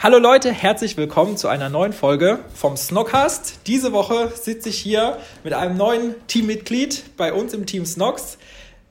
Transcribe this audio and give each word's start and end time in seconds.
Hallo 0.00 0.18
Leute, 0.18 0.52
herzlich 0.52 0.96
willkommen 0.98 1.38
zu 1.38 1.48
einer 1.48 1.70
neuen 1.70 1.94
Folge 1.94 2.40
vom 2.52 2.76
Snockcast. 2.76 3.60
Diese 3.66 3.92
Woche 3.92 4.30
sitze 4.34 4.68
ich 4.68 4.78
hier 4.78 5.18
mit 5.44 5.54
einem 5.54 5.78
neuen 5.78 6.14
Teammitglied 6.26 7.16
bei 7.16 7.32
uns 7.32 7.54
im 7.54 7.64
Team 7.64 7.86
Snocks. 7.86 8.36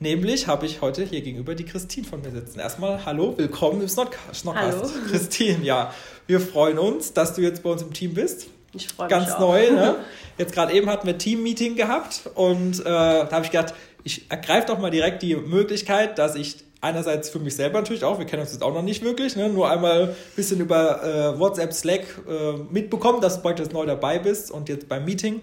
Nämlich 0.00 0.48
habe 0.48 0.66
ich 0.66 0.80
heute 0.80 1.04
hier 1.04 1.20
gegenüber 1.20 1.54
die 1.54 1.64
Christine 1.64 2.04
von 2.04 2.20
mir 2.22 2.32
sitzen. 2.32 2.58
Erstmal 2.58 3.04
hallo, 3.04 3.34
willkommen 3.36 3.82
im 3.82 3.88
Snockcast. 3.88 4.44
Hallo. 4.44 4.90
Christine, 5.08 5.62
ja, 5.62 5.92
wir 6.26 6.40
freuen 6.40 6.78
uns, 6.78 7.12
dass 7.12 7.34
du 7.34 7.42
jetzt 7.42 7.62
bei 7.62 7.70
uns 7.70 7.82
im 7.82 7.92
Team 7.92 8.14
bist. 8.14 8.48
Ich 8.72 8.88
freue 8.88 9.06
mich 9.06 9.10
Ganz 9.10 9.30
auch. 9.32 9.40
neu, 9.40 9.70
ne? 9.70 9.96
Jetzt 10.38 10.52
gerade 10.52 10.72
eben 10.72 10.90
hatten 10.90 11.06
wir 11.06 11.16
Team-Meeting 11.16 11.76
gehabt 11.76 12.22
und 12.34 12.80
äh, 12.80 12.82
da 12.82 13.28
habe 13.30 13.44
ich 13.44 13.52
gedacht, 13.52 13.72
ich 14.02 14.28
ergreife 14.32 14.66
doch 14.66 14.80
mal 14.80 14.90
direkt 14.90 15.22
die 15.22 15.36
Möglichkeit, 15.36 16.18
dass 16.18 16.34
ich 16.34 16.63
einerseits 16.84 17.30
für 17.30 17.38
mich 17.38 17.56
selber 17.56 17.80
natürlich 17.80 18.04
auch, 18.04 18.18
wir 18.18 18.26
kennen 18.26 18.42
uns 18.42 18.52
jetzt 18.52 18.62
auch 18.62 18.72
noch 18.72 18.82
nicht 18.82 19.02
wirklich, 19.02 19.34
ne? 19.34 19.48
nur 19.48 19.68
einmal 19.70 20.02
ein 20.02 20.16
bisschen 20.36 20.60
über 20.60 21.02
äh, 21.02 21.38
WhatsApp, 21.38 21.72
Slack 21.72 22.02
äh, 22.28 22.52
mitbekommen, 22.70 23.20
dass 23.20 23.42
du 23.42 23.48
jetzt 23.48 23.72
neu 23.72 23.86
dabei 23.86 24.18
bist 24.18 24.50
und 24.50 24.68
jetzt 24.68 24.88
beim 24.88 25.04
Meeting. 25.04 25.40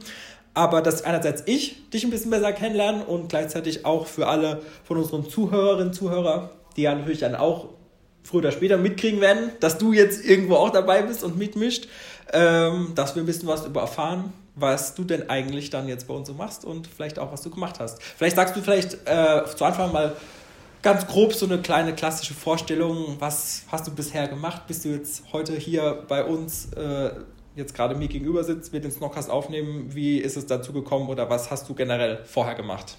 Aber 0.54 0.82
dass 0.82 1.04
einerseits 1.04 1.44
ich 1.46 1.90
dich 1.90 2.04
ein 2.04 2.10
bisschen 2.10 2.30
besser 2.30 2.52
kennenlerne 2.54 3.06
und 3.06 3.30
gleichzeitig 3.30 3.86
auch 3.86 4.06
für 4.06 4.28
alle 4.28 4.62
von 4.84 4.98
unseren 4.98 5.28
Zuhörerinnen 5.28 5.88
und 5.88 5.94
Zuhörer, 5.94 6.52
die 6.76 6.84
ja 6.84 6.94
natürlich 6.94 7.20
dann 7.20 7.36
auch 7.36 7.70
früher 8.24 8.40
oder 8.40 8.52
später 8.52 8.78
mitkriegen 8.78 9.22
werden, 9.22 9.52
dass 9.60 9.78
du 9.78 9.94
jetzt 9.94 10.24
irgendwo 10.24 10.56
auch 10.56 10.70
dabei 10.70 11.02
bist 11.02 11.24
und 11.24 11.38
mitmischt, 11.38 11.88
ähm, 12.34 12.92
dass 12.96 13.16
wir 13.16 13.24
ein 13.24 13.26
bisschen 13.26 13.48
was 13.48 13.66
über 13.66 13.82
erfahren, 13.82 14.34
was 14.56 14.94
du 14.94 15.04
denn 15.04 15.30
eigentlich 15.30 15.70
dann 15.70 15.88
jetzt 15.88 16.08
bei 16.08 16.14
uns 16.14 16.28
so 16.28 16.34
machst 16.34 16.66
und 16.66 16.88
vielleicht 16.88 17.18
auch, 17.18 17.32
was 17.32 17.42
du 17.42 17.50
gemacht 17.50 17.80
hast. 17.80 18.02
Vielleicht 18.04 18.36
sagst 18.36 18.56
du 18.56 18.62
vielleicht 18.62 18.94
äh, 19.06 19.44
zu 19.56 19.64
Anfang 19.64 19.92
mal 19.92 20.16
ganz 20.82 21.08
grob 21.08 21.34
so 21.34 21.46
eine 21.46 21.62
kleine 21.62 21.94
klassische 21.94 22.34
Vorstellung, 22.34 23.18
was 23.20 23.64
hast 23.72 23.88
du 23.88 23.92
bisher 23.92 24.28
gemacht, 24.28 24.68
bis 24.68 24.82
du 24.82 24.90
jetzt 24.90 25.24
heute 25.32 25.56
hier 25.56 26.04
bei 26.08 26.24
uns 26.24 26.74
äh, 26.74 27.12
jetzt 27.56 27.76
gerade 27.76 27.96
mir 27.96 28.08
gegenüber 28.08 28.44
sitzt, 28.44 28.74
wir 28.74 28.80
den 28.80 28.92
Snockcast 28.92 29.30
aufnehmen, 29.30 29.94
wie 29.94 30.18
ist 30.18 30.38
es 30.38 30.46
dazu 30.46 30.74
gekommen 30.74 31.10
oder 31.10 31.30
was 31.30 31.52
hast 31.52 31.70
du 31.70 31.74
generell 31.74 32.24
vorher 32.26 32.56
gemacht? 32.56 32.98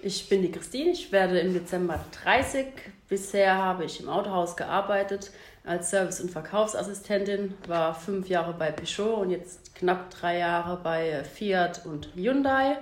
Ich 0.00 0.28
bin 0.28 0.42
die 0.42 0.52
Christine, 0.52 0.90
ich 0.90 1.10
werde 1.10 1.40
im 1.40 1.52
Dezember 1.54 1.98
30. 2.22 2.66
Bisher 3.08 3.56
habe 3.56 3.84
ich 3.84 4.00
im 4.00 4.08
Autohaus 4.08 4.56
gearbeitet 4.56 5.32
als 5.64 5.90
Service- 5.90 6.20
und 6.20 6.30
Verkaufsassistentin, 6.30 7.54
war 7.66 7.94
fünf 7.94 8.28
Jahre 8.28 8.54
bei 8.54 8.70
Peugeot 8.70 9.14
und 9.14 9.30
jetzt 9.30 9.74
knapp 9.74 10.10
drei 10.10 10.38
Jahre 10.38 10.78
bei 10.82 11.24
Fiat 11.24 11.84
und 11.84 12.10
Hyundai. 12.14 12.78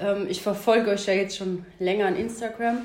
Ähm, 0.00 0.26
ich 0.28 0.42
verfolge 0.42 0.90
euch 0.90 1.06
ja 1.06 1.14
jetzt 1.14 1.36
schon 1.36 1.64
länger 1.78 2.06
an 2.06 2.16
Instagram. 2.16 2.82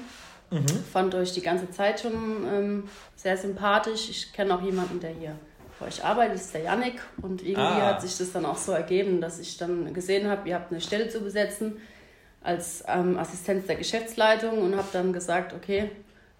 Fand 0.91 1.15
euch 1.15 1.31
die 1.33 1.41
ganze 1.41 1.69
Zeit 1.71 1.99
schon 2.01 2.13
ähm, 2.51 2.83
sehr 3.15 3.37
sympathisch. 3.37 4.09
Ich 4.09 4.33
kenne 4.33 4.55
auch 4.55 4.61
jemanden, 4.61 4.99
der 4.99 5.11
hier 5.11 5.35
bei 5.79 5.87
euch 5.87 6.03
arbeitet, 6.03 6.35
das 6.35 6.41
ist 6.45 6.53
der 6.53 6.61
Yannick. 6.63 7.01
Und 7.21 7.41
irgendwie 7.41 7.61
Ah. 7.61 7.87
hat 7.87 8.01
sich 8.01 8.17
das 8.17 8.31
dann 8.31 8.45
auch 8.45 8.57
so 8.57 8.71
ergeben, 8.71 9.21
dass 9.21 9.39
ich 9.39 9.57
dann 9.57 9.93
gesehen 9.93 10.29
habe, 10.29 10.47
ihr 10.49 10.55
habt 10.55 10.71
eine 10.71 10.81
Stelle 10.81 11.09
zu 11.09 11.19
besetzen 11.21 11.77
als 12.41 12.83
ähm, 12.87 13.17
Assistenz 13.17 13.67
der 13.67 13.75
Geschäftsleitung 13.78 14.59
und 14.61 14.75
habe 14.75 14.88
dann 14.91 15.13
gesagt, 15.13 15.53
okay, 15.53 15.89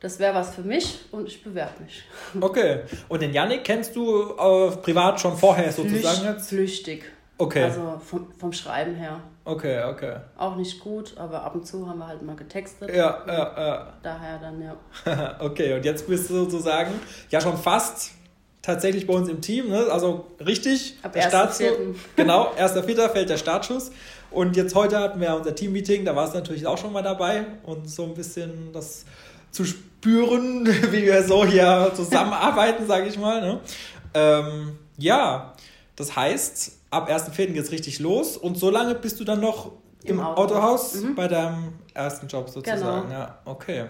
das 0.02 0.20
wäre 0.20 0.36
was 0.36 0.54
für 0.54 0.62
mich 0.64 1.00
und 1.12 1.28
ich 1.28 1.42
bewerbe 1.42 1.82
mich. 1.82 2.04
Okay. 2.42 2.82
Und 3.08 3.22
den 3.22 3.32
Yannick 3.32 3.64
kennst 3.64 3.96
du 3.96 4.32
äh, 4.38 4.72
privat 4.82 5.22
schon 5.22 5.38
vorher 5.38 5.72
sozusagen 5.72 6.26
jetzt? 6.26 6.50
Flüchtig. 6.50 7.06
Okay. 7.38 7.64
Also 7.64 8.00
vom, 8.06 8.32
vom 8.38 8.54
Schreiben 8.54 8.96
her. 8.96 9.20
Okay, 9.46 9.84
okay. 9.84 10.18
Auch 10.38 10.56
nicht 10.56 10.80
gut, 10.80 11.18
aber 11.18 11.44
ab 11.44 11.56
und 11.56 11.66
zu 11.66 11.88
haben 11.88 12.00
wir 12.00 12.08
halt 12.08 12.22
mal 12.22 12.36
getextet. 12.36 12.90
Ja, 12.90 13.24
ja, 13.28 13.34
ja. 13.58 13.94
Daher 14.02 14.40
dann, 14.40 14.62
ja. 14.62 15.36
Okay, 15.40 15.74
und 15.74 15.84
jetzt 15.84 16.08
bist 16.08 16.30
du 16.30 16.36
sozusagen 16.36 16.92
ja 17.30 17.42
schon 17.42 17.58
fast 17.58 18.12
tatsächlich 18.62 19.06
bei 19.08 19.14
uns 19.14 19.28
im 19.30 19.42
Team, 19.42 19.70
ne? 19.70 19.88
Also 19.92 20.28
richtig. 20.46 20.98
Ab 21.02 21.14
der 21.14 21.30
Startschuss- 21.30 21.62
1.4.. 21.62 21.96
Genau, 22.16 22.52
1.4. 22.58 23.10
fällt 23.10 23.30
der 23.30 23.38
Startschuss. 23.38 23.92
Und 24.32 24.56
jetzt 24.56 24.74
heute 24.74 24.98
hatten 25.00 25.20
wir 25.20 25.36
unser 25.36 25.54
Team-Meeting, 25.54 26.06
da 26.06 26.16
war 26.16 26.28
es 26.28 26.34
natürlich 26.34 26.66
auch 26.66 26.78
schon 26.78 26.94
mal 26.94 27.04
dabei 27.04 27.46
und 27.64 27.88
so 27.90 28.04
ein 28.04 28.14
bisschen 28.16 28.72
das 28.74 29.06
zu 29.52 29.66
spüren, 29.66 30.66
wie 30.92 31.04
wir 31.04 31.24
so 31.24 31.46
hier 31.46 31.92
zusammenarbeiten, 31.96 32.88
sage 32.88 33.08
ich 33.08 33.20
mal. 33.20 33.42
Ne? 33.42 33.60
Ähm, 34.16 34.80
ja, 34.98 35.54
das 35.96 36.16
heißt, 36.16 36.72
ab 36.94 37.10
1.4. 37.10 37.48
geht 37.48 37.58
es 37.64 37.72
richtig 37.72 38.00
los 38.00 38.38
und 38.38 38.58
so 38.58 38.70
lange 38.70 38.96
bist 38.96 39.20
du 39.20 39.24
dann 39.24 39.40
noch 39.42 39.72
im, 40.04 40.20
Im 40.20 40.20
Autohaus. 40.22 40.96
Mhm. 40.96 41.16
bei 41.16 41.28
deinem 41.28 41.74
ersten 41.94 42.28
Job 42.28 42.50
sozusagen. 42.50 43.08
Genau. 43.08 43.12
Ja, 43.14 43.40
okay. 43.46 43.86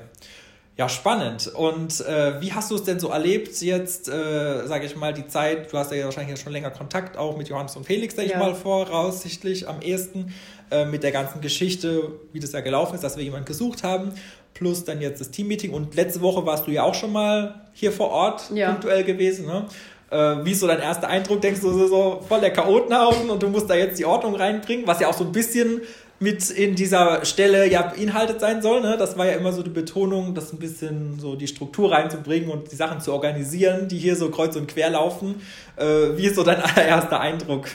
Ja, 0.76 0.90
spannend. 0.90 1.48
Und 1.54 2.02
äh, 2.02 2.42
wie 2.42 2.52
hast 2.54 2.72
du 2.72 2.76
es 2.76 2.84
denn 2.84 3.00
so 3.00 3.10
erlebt 3.10 3.62
jetzt, 3.62 4.10
äh, 4.10 4.66
sage 4.66 4.86
ich 4.88 4.96
mal, 4.96 5.14
die 5.14 5.28
Zeit, 5.28 5.72
du 5.72 5.78
hast 5.78 5.92
ja 5.92 6.04
wahrscheinlich 6.06 6.40
schon 6.40 6.52
länger 6.52 6.72
Kontakt 6.72 7.16
auch 7.16 7.38
mit 7.38 7.48
Johannes 7.48 7.76
und 7.76 7.86
Felix, 7.86 8.18
ich 8.18 8.32
Ja. 8.32 8.40
mal, 8.40 8.56
voraussichtlich 8.56 9.68
am 9.68 9.82
ehesten, 9.82 10.34
äh, 10.72 10.86
mit 10.86 11.04
der 11.04 11.12
ganzen 11.12 11.42
Geschichte, 11.42 12.12
wie 12.32 12.40
das 12.40 12.52
ja 12.54 12.62
gelaufen 12.62 12.96
ist, 12.96 13.04
dass 13.04 13.18
wir 13.18 13.24
jemanden 13.24 13.46
gesucht 13.46 13.84
haben, 13.84 14.14
plus 14.56 14.84
dann 14.84 15.00
jetzt 15.02 15.20
das 15.22 15.30
Teammeeting. 15.32 15.72
Und 15.74 15.96
letzte 15.96 16.22
Woche 16.22 16.46
warst 16.46 16.66
du 16.68 16.72
ja 16.72 16.84
auch 16.84 16.96
schon 16.96 17.12
mal 17.12 17.62
hier 17.74 17.92
vor 17.92 18.10
Ort 18.10 18.50
Ja. 18.54 18.72
punktuell 18.72 19.04
gewesen. 19.04 19.46
Ne? 19.46 19.66
Äh, 20.14 20.46
wie 20.46 20.52
ist 20.52 20.60
so 20.60 20.68
dein 20.68 20.80
erster 20.80 21.08
Eindruck? 21.08 21.42
Denkst 21.42 21.62
du, 21.62 21.72
so, 21.72 21.88
so 21.88 22.22
voll 22.28 22.40
der 22.40 22.52
Chaotenhaufen 22.52 23.30
und 23.30 23.42
du 23.42 23.50
musst 23.50 23.70
da 23.70 23.74
jetzt 23.74 23.98
die 23.98 24.06
Ordnung 24.06 24.36
reinbringen, 24.36 24.86
was 24.86 25.00
ja 25.00 25.08
auch 25.08 25.14
so 25.14 25.24
ein 25.24 25.32
bisschen 25.32 25.82
mit 26.20 26.52
in 26.52 26.76
dieser 26.76 27.26
Stelle 27.26 27.70
ja 27.70 27.82
beinhaltet 27.82 28.40
sein 28.40 28.62
soll. 28.62 28.82
Ne? 28.82 28.96
Das 28.98 29.18
war 29.18 29.26
ja 29.26 29.34
immer 29.34 29.52
so 29.52 29.64
die 29.64 29.72
Betonung, 29.72 30.36
das 30.36 30.54
ein 30.54 30.60
bisschen 30.60 31.20
so 31.20 31.36
die 31.36 31.48
Struktur 31.48 31.92
reinzubringen 31.92 32.50
und 32.50 32.72
die 32.72 32.76
Sachen 32.76 33.02
zu 33.02 33.12
organisieren, 33.12 33.88
die 33.88 33.98
hier 33.98 34.16
so 34.16 34.30
kreuz 34.30 34.56
und 34.56 34.68
quer 34.68 34.92
laufen. 34.92 35.42
Äh, 35.76 36.16
wie 36.16 36.28
ist 36.28 36.36
so 36.36 36.44
dein 36.44 36.62
allererster 36.62 37.20
Eindruck? 37.20 37.66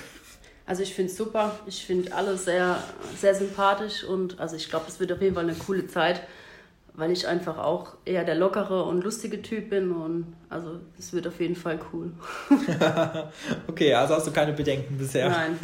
Also 0.65 0.83
ich 0.83 0.95
finde 0.95 1.11
es 1.11 1.17
super. 1.17 1.59
Ich 1.67 1.85
finde 1.85 2.15
alle 2.15 2.37
sehr, 2.37 2.83
sehr 3.19 3.35
sympathisch 3.35 4.05
und 4.05 4.39
also 4.39 4.55
ich 4.55 4.69
glaube, 4.69 4.85
es 4.89 5.01
wird 5.01 5.11
auf 5.13 5.21
jeden 5.21 5.35
Fall 5.35 5.45
eine 5.45 5.55
coole 5.55 5.87
Zeit, 5.87 6.23
weil 6.99 7.13
ich 7.13 7.29
einfach 7.29 7.59
auch 7.59 7.95
eher 8.05 8.25
der 8.25 8.35
lockere 8.35 8.83
und 8.83 9.05
lustige 9.05 9.41
Typ 9.41 9.71
bin 9.71 9.93
und 9.93 10.35
also 10.51 10.81
es 10.99 11.13
wird 11.13 11.29
auf 11.29 11.41
jeden 11.41 11.55
Fall 11.55 11.79
cool. 11.93 12.11
Okay, 13.69 13.95
also 13.95 14.15
hast 14.15 14.27
du 14.27 14.33
keine 14.33 14.53
Bedenken 14.53 14.99
bisher. 14.99 15.29
Nein, 15.31 15.59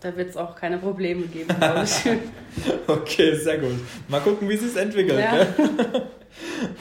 da 0.00 0.16
wird 0.16 0.30
es 0.30 0.36
auch 0.36 0.56
keine 0.56 0.78
Probleme 0.78 1.26
geben, 1.26 1.54
glaube 1.56 1.84
ich. 1.84 2.04
Okay, 2.86 3.34
sehr 3.36 3.58
gut. 3.58 3.74
Mal 4.08 4.20
gucken, 4.20 4.48
wie 4.48 4.56
sich 4.56 4.76
entwickelt. 4.76 5.20
Ja. 5.20 5.44
Gell? 5.44 6.02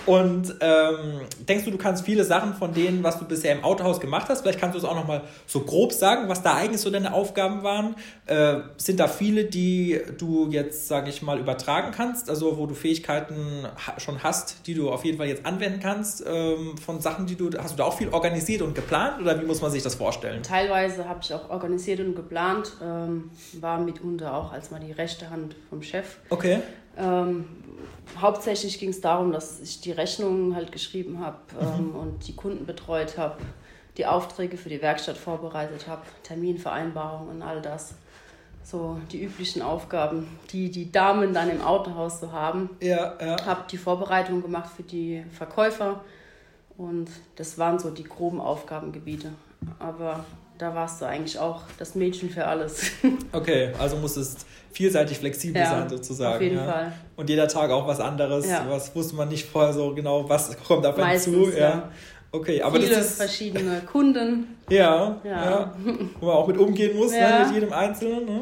Und 0.06 0.56
ähm, 0.62 1.22
denkst 1.47 1.66
du, 1.66 1.72
du 1.72 1.78
kannst 1.78 2.06
viele 2.06 2.24
Sachen 2.24 2.53
von 2.53 2.74
denen, 2.74 3.03
was 3.03 3.19
du 3.19 3.25
bisher 3.25 3.53
im 3.53 3.64
Autohaus 3.64 4.00
gemacht 4.00 4.28
hast, 4.30 4.41
vielleicht 4.41 4.59
kannst 4.59 4.75
du 4.75 4.80
es 4.80 4.86
auch 4.86 4.96
nochmal 4.96 5.22
so 5.46 5.62
grob 5.62 5.94
sagen, 5.94 6.30
was 6.30 6.41
da 6.41 6.56
eigentlich 6.56 6.81
so 6.81 6.90
deine 6.90 7.14
Aufgaben 7.14 7.63
waren. 7.63 7.96
Äh, 8.25 8.59
sind 8.78 9.00
da 9.00 9.08
viele, 9.08 9.46
die 9.46 10.00
du 10.18 10.50
jetzt, 10.50 10.88
sage 10.88 11.09
ich 11.09 11.22
mal, 11.22 11.40
übertragen 11.40 11.92
kannst, 11.92 12.30
also 12.30 12.58
wo 12.58 12.66
du 12.66 12.75
Fähigkeiten 12.75 13.68
schon 13.97 14.24
hast, 14.24 14.68
die 14.68 14.74
du 14.74 14.90
auf 14.90 15.06
jeden 15.06 15.18
Fall 15.18 15.28
jetzt 15.28 15.46
anwenden 15.46 15.80
kannst, 15.80 16.24
ähm, 16.25 16.78
von 16.78 17.00
Sachen, 17.02 17.25
die 17.25 17.36
du, 17.36 17.50
hast 17.58 17.74
du 17.74 17.78
da 17.78 17.84
auch 17.86 17.97
viel 17.97 18.09
organisiert 18.09 18.62
und 18.62 18.75
geplant 18.75 19.22
oder 19.22 19.40
wie 19.42 19.46
muss 19.46 19.62
man 19.62 19.72
sich 19.72 19.84
das 19.84 19.96
vorstellen? 19.96 20.44
Teilweise 20.44 21.07
habe 21.07 21.19
ich 21.22 21.33
auch 21.33 21.50
organisiert 21.50 22.00
und 22.00 22.16
geplant, 22.16 22.74
ähm, 22.81 23.31
war 23.60 23.80
mitunter 23.80 24.33
auch 24.36 24.51
als 24.51 24.72
mal 24.72 24.80
die 24.80 24.92
rechte 24.92 25.30
Hand 25.30 25.56
vom 25.69 25.81
Chef. 25.81 26.18
Okay. 26.30 26.60
Ähm, 26.98 27.45
hauptsächlich 28.20 28.80
ging 28.80 28.90
es 28.90 29.02
darum, 29.02 29.31
dass 29.31 29.60
ich 29.60 29.81
die 29.81 29.92
Rechnungen 29.92 30.56
halt 30.56 30.72
geschrieben 30.72 31.20
habe 31.20 31.38
ähm, 31.60 31.90
Mhm. 31.90 31.96
und 31.96 32.28
die 32.28 32.36
Kunden 32.36 32.66
betreut 32.66 33.18
habe, 33.18 33.38
die 33.98 34.06
Aufträge 34.06 34.58
für 34.58 34.70
die 34.70 34.81
Werkstatt 34.81 35.18
vorbereitet 35.18 35.88
habe, 35.88 36.02
Terminvereinbarungen 36.24 37.36
und 37.36 37.42
all 37.42 37.62
das. 37.62 37.96
So 38.64 38.98
die 39.12 39.22
üblichen 39.22 39.62
Aufgaben, 39.62 40.28
die 40.52 40.72
die 40.72 40.90
Damen 40.92 41.34
dann 41.34 41.50
im 41.50 41.62
Autohaus 41.62 42.22
so 42.22 42.31
haben. 42.31 42.70
Ja, 42.81 43.14
ja. 43.20 43.46
Habe 43.46 43.64
die 43.70 43.78
Vorbereitung 43.78 44.42
gemacht 44.42 44.72
für 44.74 44.84
die 44.84 45.24
Verkäufer 45.31 46.02
und 46.78 47.10
das 47.36 47.58
waren 47.58 47.78
so 47.78 47.92
die 47.92 48.06
groben 48.06 48.40
Aufgabengebiete. 48.40 49.34
Aber 49.80 50.24
da 50.57 50.75
warst 50.75 51.01
du 51.01 51.05
eigentlich 51.05 51.38
auch 51.39 51.63
das 51.77 51.95
Mädchen 51.95 52.29
für 52.29 52.45
alles. 52.45 52.91
Okay, 53.31 53.71
also 53.79 53.95
muss 53.97 54.15
es 54.15 54.38
vielseitig 54.71 55.17
flexibel 55.17 55.61
Ja, 55.61 55.69
sein 55.69 55.89
sozusagen. 55.89 56.35
auf 56.35 56.41
jeden 56.41 56.57
ja. 56.57 56.65
Fall. 56.65 56.94
Und 57.15 57.29
jeder 57.29 57.47
Tag 57.47 57.71
auch 57.71 57.88
was 57.88 58.00
anderes. 58.00 58.47
Ja. 58.47 58.65
Was 58.69 58.95
wusste 58.95 59.15
man 59.15 59.29
nicht 59.29 59.47
vorher 59.47 59.73
so 59.73 59.94
genau, 59.95 60.29
was 60.29 60.55
kommt 60.67 60.85
auf 60.85 60.97
einen 60.97 61.19
zu. 61.19 61.50
ja. 61.51 61.89
Okay, 62.31 62.61
aber 62.61 62.79
viele 62.79 62.95
das 62.95 63.11
ist 63.11 63.17
verschiedene 63.17 63.81
Kunden. 63.81 64.55
ja, 64.69 65.17
ja. 65.23 65.73
Wo 66.19 66.25
man 66.25 66.35
auch 66.35 66.47
mit 66.47 66.57
umgehen 66.57 66.97
muss, 66.97 67.11
ne, 67.11 67.45
mit 67.45 67.53
jedem 67.53 67.71
Einzelnen. 67.73 68.25
Ne? 68.25 68.41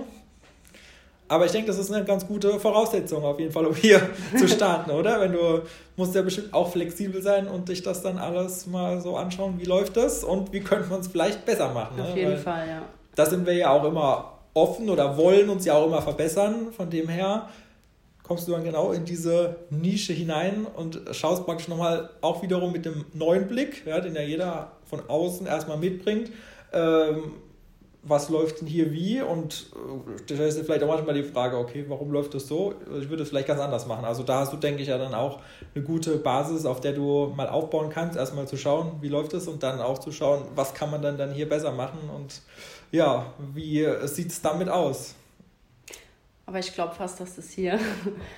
Aber 1.31 1.45
ich 1.45 1.53
denke, 1.53 1.67
das 1.67 1.79
ist 1.79 1.89
eine 1.89 2.03
ganz 2.03 2.27
gute 2.27 2.59
Voraussetzung 2.59 3.23
auf 3.23 3.39
jeden 3.39 3.53
Fall, 3.53 3.65
um 3.65 3.73
hier 3.73 4.01
zu 4.37 4.49
starten, 4.49 4.91
oder? 4.91 5.21
Wenn 5.21 5.31
du 5.31 5.61
musst 5.95 6.13
ja 6.13 6.23
bestimmt 6.23 6.53
auch 6.53 6.69
flexibel 6.69 7.21
sein 7.21 7.47
und 7.47 7.69
dich 7.69 7.83
das 7.83 8.01
dann 8.01 8.17
alles 8.17 8.67
mal 8.67 8.99
so 8.99 9.15
anschauen, 9.15 9.53
wie 9.57 9.63
läuft 9.63 9.95
das 9.95 10.25
und 10.25 10.51
wie 10.51 10.59
könnte 10.59 10.89
man 10.89 10.99
es 10.99 11.07
vielleicht 11.07 11.45
besser 11.45 11.69
machen. 11.69 12.01
Auf 12.01 12.09
ne? 12.09 12.19
jeden 12.19 12.31
Weil 12.31 12.37
Fall, 12.37 12.67
ja. 12.67 12.81
Da 13.15 13.25
sind 13.25 13.45
wir 13.45 13.53
ja 13.53 13.69
auch 13.69 13.85
immer 13.85 14.39
offen 14.53 14.89
oder 14.89 15.15
wollen 15.15 15.49
uns 15.49 15.63
ja 15.63 15.75
auch 15.75 15.87
immer 15.87 16.01
verbessern. 16.01 16.73
Von 16.75 16.89
dem 16.89 17.07
her 17.07 17.47
kommst 18.23 18.49
du 18.49 18.51
dann 18.51 18.65
genau 18.65 18.91
in 18.91 19.05
diese 19.05 19.55
Nische 19.69 20.11
hinein 20.11 20.67
und 20.75 20.99
schaust 21.13 21.45
praktisch 21.45 21.69
nochmal 21.69 22.09
auch 22.19 22.43
wiederum 22.43 22.73
mit 22.73 22.83
dem 22.83 23.05
neuen 23.13 23.47
Blick, 23.47 23.85
ja, 23.85 24.01
den 24.01 24.15
ja 24.15 24.21
jeder 24.21 24.73
von 24.83 24.99
außen 25.07 25.47
erstmal 25.47 25.77
mitbringt. 25.77 26.29
Ähm, 26.73 27.35
was 28.03 28.29
läuft 28.29 28.61
denn 28.61 28.67
hier 28.67 28.91
wie? 28.91 29.21
Und 29.21 29.67
äh, 29.75 30.35
da 30.35 30.35
du 30.35 30.51
vielleicht 30.63 30.83
auch 30.83 30.87
manchmal 30.87 31.13
die 31.13 31.23
Frage, 31.23 31.57
okay, 31.57 31.85
warum 31.87 32.11
läuft 32.11 32.33
das 32.33 32.47
so? 32.47 32.73
Ich 32.99 33.09
würde 33.09 33.23
es 33.23 33.29
vielleicht 33.29 33.47
ganz 33.47 33.59
anders 33.59 33.85
machen. 33.85 34.05
Also 34.05 34.23
da 34.23 34.39
hast 34.39 34.51
du, 34.53 34.57
denke 34.57 34.81
ich, 34.81 34.87
ja 34.87 34.97
dann 34.97 35.13
auch 35.13 35.39
eine 35.75 35.83
gute 35.83 36.17
Basis, 36.17 36.65
auf 36.65 36.81
der 36.81 36.93
du 36.93 37.31
mal 37.35 37.47
aufbauen 37.47 37.89
kannst, 37.89 38.17
erstmal 38.17 38.47
zu 38.47 38.57
schauen, 38.57 38.93
wie 39.01 39.09
läuft 39.09 39.33
es 39.33 39.47
und 39.47 39.61
dann 39.61 39.79
auch 39.81 39.99
zu 39.99 40.11
schauen, 40.11 40.43
was 40.55 40.73
kann 40.73 40.89
man 40.89 41.01
dann, 41.01 41.17
dann 41.17 41.31
hier 41.31 41.47
besser 41.47 41.71
machen 41.71 41.99
und 42.15 42.41
ja, 42.91 43.33
wie 43.53 43.87
sieht 44.05 44.31
es 44.31 44.41
damit 44.41 44.67
aus? 44.67 45.15
Aber 46.45 46.59
ich 46.59 46.73
glaube 46.73 46.93
fast, 46.93 47.19
dass 47.19 47.35
das 47.35 47.49
hier 47.51 47.79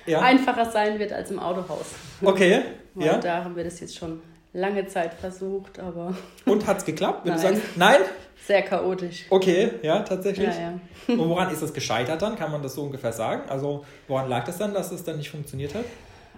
Ja, 0.06 0.20
einfacher 0.20 0.70
sein 0.70 0.98
wird 0.98 1.12
als 1.12 1.30
im 1.30 1.38
Autohaus. 1.40 1.86
okay, 2.22 2.60
Weil 2.94 3.06
ja. 3.06 3.18
da 3.18 3.42
haben 3.42 3.56
wir 3.56 3.64
das 3.64 3.80
jetzt 3.80 3.96
schon 3.96 4.22
lange 4.54 4.86
Zeit 4.86 5.12
versucht, 5.14 5.78
aber 5.78 6.16
Und 6.46 6.66
hat 6.66 6.78
es 6.78 6.84
geklappt? 6.86 7.26
Wenn 7.26 7.34
du 7.36 7.42
Nein. 7.42 7.56
sagst, 7.56 7.76
nein? 7.76 8.00
sehr 8.46 8.62
chaotisch. 8.62 9.24
Okay, 9.30 9.70
ja, 9.82 10.00
tatsächlich. 10.00 10.48
Ja, 10.54 10.60
ja. 11.08 11.14
Und 11.14 11.28
woran 11.28 11.50
ist 11.52 11.62
das 11.62 11.72
gescheitert 11.72 12.20
dann? 12.22 12.36
Kann 12.36 12.50
man 12.52 12.62
das 12.62 12.74
so 12.74 12.82
ungefähr 12.82 13.12
sagen? 13.12 13.42
Also 13.48 13.84
woran 14.08 14.28
lag 14.28 14.44
das 14.44 14.58
dann, 14.58 14.72
dass 14.74 14.90
es 14.92 15.02
dann 15.04 15.16
nicht 15.16 15.30
funktioniert 15.30 15.74
hat? 15.74 15.84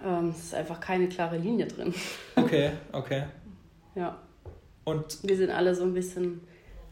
Ähm, 0.05 0.29
es 0.35 0.45
ist 0.45 0.53
einfach 0.55 0.79
keine 0.79 1.07
klare 1.09 1.37
Linie 1.37 1.67
drin. 1.67 1.93
Okay, 2.35 2.71
okay. 2.93 3.23
Ja. 3.95 4.17
Und 4.85 5.17
Wir 5.23 5.35
sind 5.35 5.49
alle 5.51 5.75
so 5.75 5.83
ein 5.83 5.93
bisschen 5.93 6.41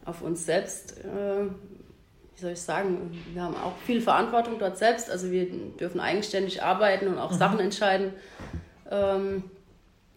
auf 0.04 0.20
uns 0.22 0.44
selbst, 0.44 0.98
äh, 0.98 1.44
wie 2.34 2.40
soll 2.40 2.52
ich 2.52 2.60
sagen, 2.60 3.18
wir 3.32 3.42
haben 3.42 3.54
auch 3.56 3.72
viel 3.86 4.02
Verantwortung 4.02 4.58
dort 4.58 4.76
selbst. 4.76 5.10
Also 5.10 5.30
wir 5.30 5.46
dürfen 5.80 5.98
eigenständig 5.98 6.62
arbeiten 6.62 7.08
und 7.08 7.18
auch 7.18 7.30
Mhm. 7.32 7.36
Sachen 7.38 7.60
entscheiden. 7.60 8.12
Ähm, 8.90 9.44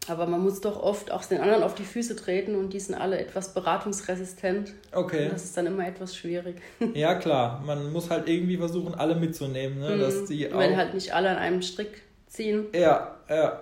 aber 0.10 0.26
man 0.26 0.42
muss 0.42 0.62
doch 0.62 0.82
oft 0.82 1.12
auch 1.12 1.24
den 1.26 1.42
anderen 1.42 1.64
auf 1.64 1.76
die 1.76 1.84
Füße 1.84 2.16
treten 2.16 2.56
und 2.56 2.74
die 2.74 2.80
sind 2.80 2.96
alle 2.96 3.20
etwas 3.20 3.54
beratungsresistent. 3.54 4.74
okay. 4.92 5.26
Und 5.26 5.34
das 5.34 5.44
ist 5.46 5.58
dann 5.58 5.66
immer 5.66 5.88
etwas 5.88 6.16
schwierig. 6.16 6.56
Ja, 6.94 7.16
klar. 7.16 7.62
Man 7.66 7.92
muss 7.92 8.10
halt 8.10 8.28
irgendwie 8.28 8.58
versuchen, 8.58 8.96
alle 8.96 9.16
mitzunehmen, 9.16 9.80
ne? 9.80 9.98
dass 9.98 10.26
die 10.26 10.48
auch. 10.50 10.56
Mhm. 10.56 10.60
Wenn 10.60 10.78
halt 10.78 10.94
nicht 10.94 11.14
alle 11.14 11.30
an 11.30 11.38
einem 11.38 11.62
Strick 11.62 12.02
ziehen, 12.28 12.66
ja, 12.74 13.16
ja, 13.30 13.62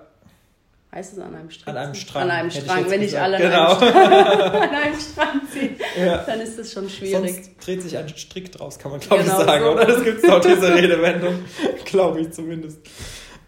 heißt 0.97 1.13
es 1.13 1.19
an 1.19 1.35
einem 1.35 1.49
Strick? 1.49 1.67
an 1.67 1.77
einem? 1.77 1.93
Strang. 1.95 2.23
An 2.23 2.31
einem 2.31 2.47
ich 2.49 2.59
Strang, 2.59 2.79
jetzt 2.79 2.91
wenn 2.91 2.99
nicht 3.01 3.17
alle 3.17 3.37
Genau. 3.37 3.71
an, 3.75 3.83
einem 3.83 3.89
Strang, 3.89 4.61
an 4.61 4.75
einem 4.75 4.99
Strang 4.99 5.41
ziehen, 5.51 5.75
ja. 5.99 6.17
dann 6.17 6.41
ist 6.41 6.57
das 6.59 6.71
schon 6.71 6.89
schwierig. 6.89 7.33
Sonst 7.33 7.51
dreht 7.65 7.81
sich 7.81 7.97
ein 7.97 8.09
Strick 8.09 8.51
draus, 8.51 8.79
kann 8.79 8.91
man 8.91 8.99
glaube 8.99 9.23
Genau 9.23 9.39
ich 9.39 9.45
sagen, 9.45 9.63
so. 9.63 9.71
oder? 9.71 9.85
Das 9.85 10.03
gibt 10.03 10.23
es 10.23 10.29
auch 10.29 10.41
diese 10.41 10.73
Redewendung, 10.73 11.35
glaube 11.85 12.21
ich 12.21 12.31
zumindest. 12.31 12.79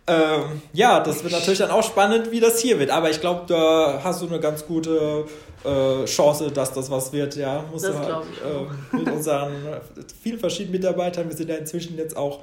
Ähm, 0.10 0.62
ja, 0.74 1.00
das 1.00 1.24
wird 1.24 1.34
natürlich 1.34 1.60
dann 1.60 1.72
auch 1.72 1.84
spannend, 1.84 2.32
wie 2.32 2.40
das 2.40 2.60
hier 2.60 2.80
wird. 2.80 2.90
Aber 2.90 3.10
ich 3.10 3.22
glaube, 3.22 3.44
da 3.48 4.02
hast 4.04 4.22
du 4.22 4.28
eine 4.28 4.40
ganz 4.40 4.66
gute 4.66 5.26
äh, 5.64 6.06
Chance, 6.06 6.52
dass 6.52 6.74
das 6.74 6.90
was 6.90 7.12
wird. 7.14 7.36
Ja, 7.36 7.64
musst 7.72 7.86
Das 7.86 7.96
halt, 7.96 8.26
ich 8.32 8.42
ähm, 8.44 9.00
mit 9.00 9.14
unseren 9.14 9.52
äh, 9.68 9.80
vielen 10.22 10.40
verschiedenen 10.40 10.74
Mitarbeitern, 10.80 11.30
wir 11.30 11.36
sind 11.36 11.50
ja 11.50 11.56
inzwischen 11.56 11.98
jetzt 11.98 12.18
auch 12.18 12.40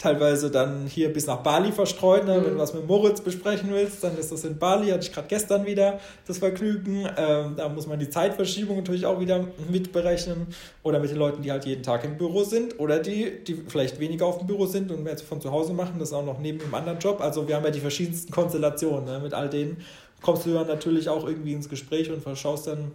teilweise 0.00 0.50
dann 0.50 0.86
hier 0.86 1.12
bis 1.12 1.26
nach 1.26 1.38
Bali 1.38 1.72
verstreut. 1.72 2.24
Ne? 2.24 2.42
Wenn 2.42 2.54
du 2.54 2.58
was 2.58 2.72
mit 2.72 2.86
Moritz 2.86 3.20
besprechen 3.20 3.68
willst, 3.70 4.02
dann 4.02 4.16
ist 4.16 4.32
das 4.32 4.44
in 4.44 4.58
Bali. 4.58 4.88
Hatte 4.90 5.04
ich 5.04 5.12
gerade 5.12 5.28
gestern 5.28 5.66
wieder 5.66 6.00
das 6.26 6.38
Vergnügen. 6.38 7.06
Ähm, 7.18 7.54
da 7.56 7.68
muss 7.68 7.86
man 7.86 7.98
die 7.98 8.08
Zeitverschiebung 8.08 8.78
natürlich 8.78 9.04
auch 9.04 9.20
wieder 9.20 9.46
mitberechnen. 9.70 10.46
Oder 10.82 11.00
mit 11.00 11.10
den 11.10 11.18
Leuten, 11.18 11.42
die 11.42 11.52
halt 11.52 11.66
jeden 11.66 11.82
Tag 11.82 12.04
im 12.04 12.16
Büro 12.16 12.44
sind. 12.44 12.80
Oder 12.80 12.98
die, 12.98 13.44
die 13.44 13.54
vielleicht 13.68 14.00
weniger 14.00 14.24
auf 14.24 14.38
dem 14.38 14.46
Büro 14.46 14.64
sind 14.64 14.90
und 14.90 15.04
mehr 15.04 15.18
von 15.18 15.40
zu 15.40 15.52
Hause 15.52 15.74
machen. 15.74 15.98
Das 15.98 16.14
auch 16.14 16.24
noch 16.24 16.38
neben 16.38 16.58
dem 16.58 16.74
anderen 16.74 16.98
Job. 16.98 17.20
Also 17.20 17.46
wir 17.46 17.56
haben 17.56 17.64
ja 17.64 17.70
die 17.70 17.80
verschiedensten 17.80 18.32
Konstellationen. 18.32 19.04
Ne? 19.04 19.20
Mit 19.20 19.34
all 19.34 19.50
denen 19.50 19.84
kommst 20.22 20.46
du 20.46 20.54
dann 20.54 20.66
natürlich 20.66 21.10
auch 21.10 21.26
irgendwie 21.26 21.52
ins 21.52 21.68
Gespräch 21.68 22.10
und 22.10 22.22
verschaust 22.22 22.66
dann, 22.66 22.92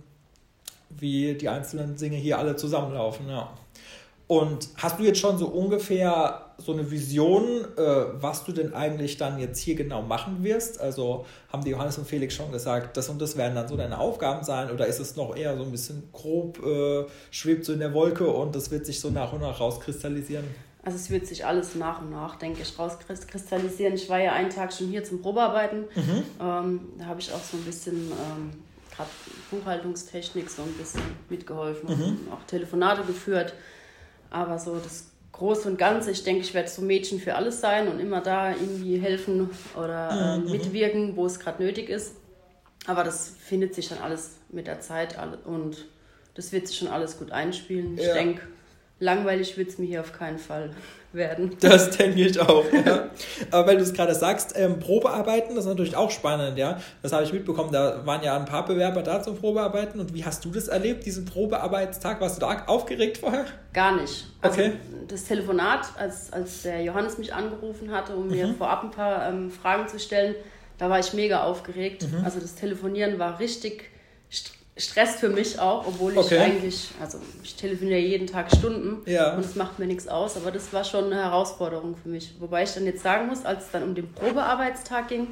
wie 0.90 1.36
die 1.36 1.50
einzelnen 1.50 1.96
Dinge 1.98 2.18
hier 2.18 2.40
alle 2.40 2.56
zusammenlaufen. 2.56 3.30
Ja. 3.30 3.54
Und 4.28 4.70
hast 4.78 5.00
du 5.00 5.04
jetzt 5.04 5.20
schon 5.20 5.38
so 5.38 5.48
ungefähr 5.48 6.46
so 6.58 6.72
eine 6.72 6.90
Vision, 6.90 7.44
äh, 7.78 8.06
was 8.14 8.44
du 8.44 8.52
denn 8.54 8.74
eigentlich 8.74 9.18
dann 9.18 9.40
jetzt 9.40 9.60
hier 9.60 9.76
genau 9.76 10.02
machen 10.02 10.44
wirst? 10.44 10.80
Also 10.80 11.26
haben 11.52 11.64
die 11.64 11.72
Johannes 11.72 11.98
und 11.98 12.08
Felix 12.08 12.34
schon 12.34 12.52
gesagt, 12.52 12.98
das 12.98 13.10
und 13.10 13.22
das 13.22 13.38
werden 13.38 13.56
dann 13.56 13.68
so 13.68 13.76
deine 13.76 14.00
Aufgaben 14.00 14.44
sein? 14.44 14.72
Oder 14.72 14.88
ist 14.88 15.00
es 15.00 15.16
noch 15.16 15.36
eher 15.36 15.56
so 15.58 15.64
ein 15.64 15.72
bisschen 15.72 16.10
grob, 16.12 16.64
äh, 16.66 17.06
schwebt 17.30 17.66
so 17.66 17.74
in 17.74 17.80
der 17.80 17.94
Wolke 17.94 18.28
und 18.28 18.56
das 18.56 18.72
wird 18.72 18.86
sich 18.86 19.00
so 19.00 19.10
nach 19.10 19.34
und 19.34 19.42
nach 19.42 19.60
rauskristallisieren? 19.60 20.46
Also 20.84 20.98
es 20.98 21.10
wird 21.10 21.28
sich 21.28 21.46
alles 21.46 21.76
nach 21.76 22.02
und 22.02 22.12
nach, 22.12 22.36
denke 22.36 22.62
ich, 22.62 22.80
rauskristallisieren. 22.80 23.96
Ich 23.96 24.10
war 24.10 24.20
ja 24.20 24.34
einen 24.34 24.52
Tag 24.52 24.72
schon 24.72 24.88
hier 24.88 25.04
zum 25.04 25.22
Probearbeiten. 25.22 25.86
Ähm, 26.40 26.80
da 26.98 27.06
habe 27.06 27.20
ich 27.20 27.32
auch 27.34 27.44
so 27.44 27.58
ein 27.58 27.64
bisschen 27.64 27.96
ähm, 27.96 28.52
gerade 28.96 29.10
Buchhaltungstechnik 29.52 30.50
so 30.50 30.62
ein 30.62 30.74
bisschen 30.74 31.02
mitgeholfen 31.30 31.90
und 31.90 32.32
auch 32.32 32.44
Telefonate 32.48 33.04
geführt. 33.04 33.54
Aber 34.36 34.60
so 34.60 34.78
das 34.80 35.06
Große 35.32 35.70
und 35.70 35.78
Ganze, 35.78 36.12
ich 36.12 36.26
denke, 36.26 36.42
ich 36.42 36.54
werde 36.54 36.68
so 36.68 36.82
Mädchen 36.82 37.20
für 37.22 37.36
alles 37.36 37.62
sein 37.62 37.88
und 37.88 38.02
immer 38.02 38.20
da 38.20 38.52
irgendwie 38.52 38.98
helfen 38.98 39.50
oder 39.82 40.36
ähm, 40.36 40.52
mitwirken, 40.52 41.16
wo 41.16 41.26
es 41.26 41.40
gerade 41.40 41.64
nötig 41.64 41.88
ist. 41.88 42.16
Aber 42.86 43.06
das 43.06 43.30
findet 43.30 43.74
sich 43.74 43.88
dann 43.88 44.00
alles 44.00 44.32
mit 44.50 44.68
der 44.68 44.82
Zeit 44.82 45.16
und 45.46 45.86
das 46.34 46.52
wird 46.52 46.68
sich 46.68 46.78
schon 46.78 46.90
alles 46.90 47.18
gut 47.18 47.32
einspielen. 47.32 47.98
Ich 47.98 48.06
Ja. 48.06 48.14
denke, 48.14 48.42
langweilig 49.00 49.58
wird 49.58 49.70
es 49.70 49.78
mir 49.78 49.86
hier 49.86 50.02
auf 50.02 50.14
keinen 50.14 50.38
Fall 50.38 50.72
werden. 51.14 51.56
Das 51.62 51.92
denke 51.92 52.22
ich 52.22 52.40
auch, 52.40 52.66
ja. 52.74 53.10
Aber 53.52 53.68
weil 53.68 53.78
du 53.78 53.84
es 53.84 53.94
gerade 53.94 54.14
sagst, 54.14 54.54
ähm, 54.58 54.80
Probearbeiten, 54.80 55.56
das 55.56 55.64
ist 55.66 55.70
natürlich 55.70 55.96
auch 55.96 56.12
spannend, 56.12 56.58
ja. 56.58 56.80
Das 57.02 57.14
habe 57.14 57.24
ich 57.24 57.32
mitbekommen, 57.32 57.72
da 57.72 58.06
waren 58.06 58.22
ja 58.24 58.36
ein 58.36 58.46
paar 58.46 58.66
Bewerber 58.66 59.02
da 59.02 59.22
zum 59.24 59.38
Probearbeiten. 59.38 60.00
Und 60.00 60.14
wie 60.14 60.26
hast 60.26 60.44
du 60.44 60.50
das 60.52 60.68
erlebt, 60.68 61.06
diesen 61.06 61.24
Probearbeitstag? 61.26 62.20
Warst 62.20 62.38
du 62.38 62.42
da 62.42 62.64
aufgeregt 62.68 63.18
vorher? 63.20 63.46
Gar 63.74 64.02
nicht. 64.02 64.26
Also 64.42 64.60
Okay. 64.62 64.74
das 65.08 65.24
Telefonat, 65.24 65.88
als, 65.98 66.34
als 66.34 66.64
der 66.64 66.82
Johannes 66.82 67.18
mich 67.18 67.34
angerufen 67.34 67.92
hatte, 67.92 68.16
um 68.16 68.28
mir 68.28 68.48
Mhm. 68.48 68.56
vorab 68.56 68.84
ein 68.84 68.92
paar 68.92 69.30
ähm, 69.30 69.52
Fragen 69.52 69.88
zu 69.88 70.00
stellen, 70.00 70.36
da 70.78 70.90
war 70.90 71.00
ich 71.00 71.14
mega 71.14 71.44
aufgeregt. 71.44 72.06
Mhm. 72.12 72.26
Also 72.26 72.42
das 72.42 72.56
Telefonieren 72.56 73.20
war 73.20 73.40
richtig 73.40 73.90
Stress 74.78 75.16
für 75.16 75.30
mich 75.30 75.58
auch, 75.60 75.88
obwohl 75.88 76.12
ich 76.14 76.18
Okay. 76.18 76.38
eigentlich, 76.40 76.90
also 77.02 77.18
ich 77.44 77.56
telefoniere 77.56 78.00
jeden 78.00 78.28
Tag 78.28 78.54
Stunden 78.54 79.10
Ja. 79.10 79.34
und 79.36 79.46
es 79.46 79.56
macht 79.56 79.80
mir 79.80 79.86
nichts 79.86 80.08
aus, 80.10 80.36
aber 80.36 80.52
das 80.52 80.74
war 80.74 80.84
schon 80.84 81.06
eine 81.06 81.16
Herausforderung 81.16 81.96
für 81.96 82.10
mich. 82.10 82.34
Wobei 82.40 82.64
ich 82.64 82.74
dann 82.74 82.86
jetzt 82.86 83.02
sagen 83.02 83.28
muss, 83.28 83.46
als 83.46 83.66
es 83.66 83.72
dann 83.72 83.84
um 83.84 83.96
den 83.96 84.12
Probearbeitstag 84.14 85.08
ging, 85.08 85.28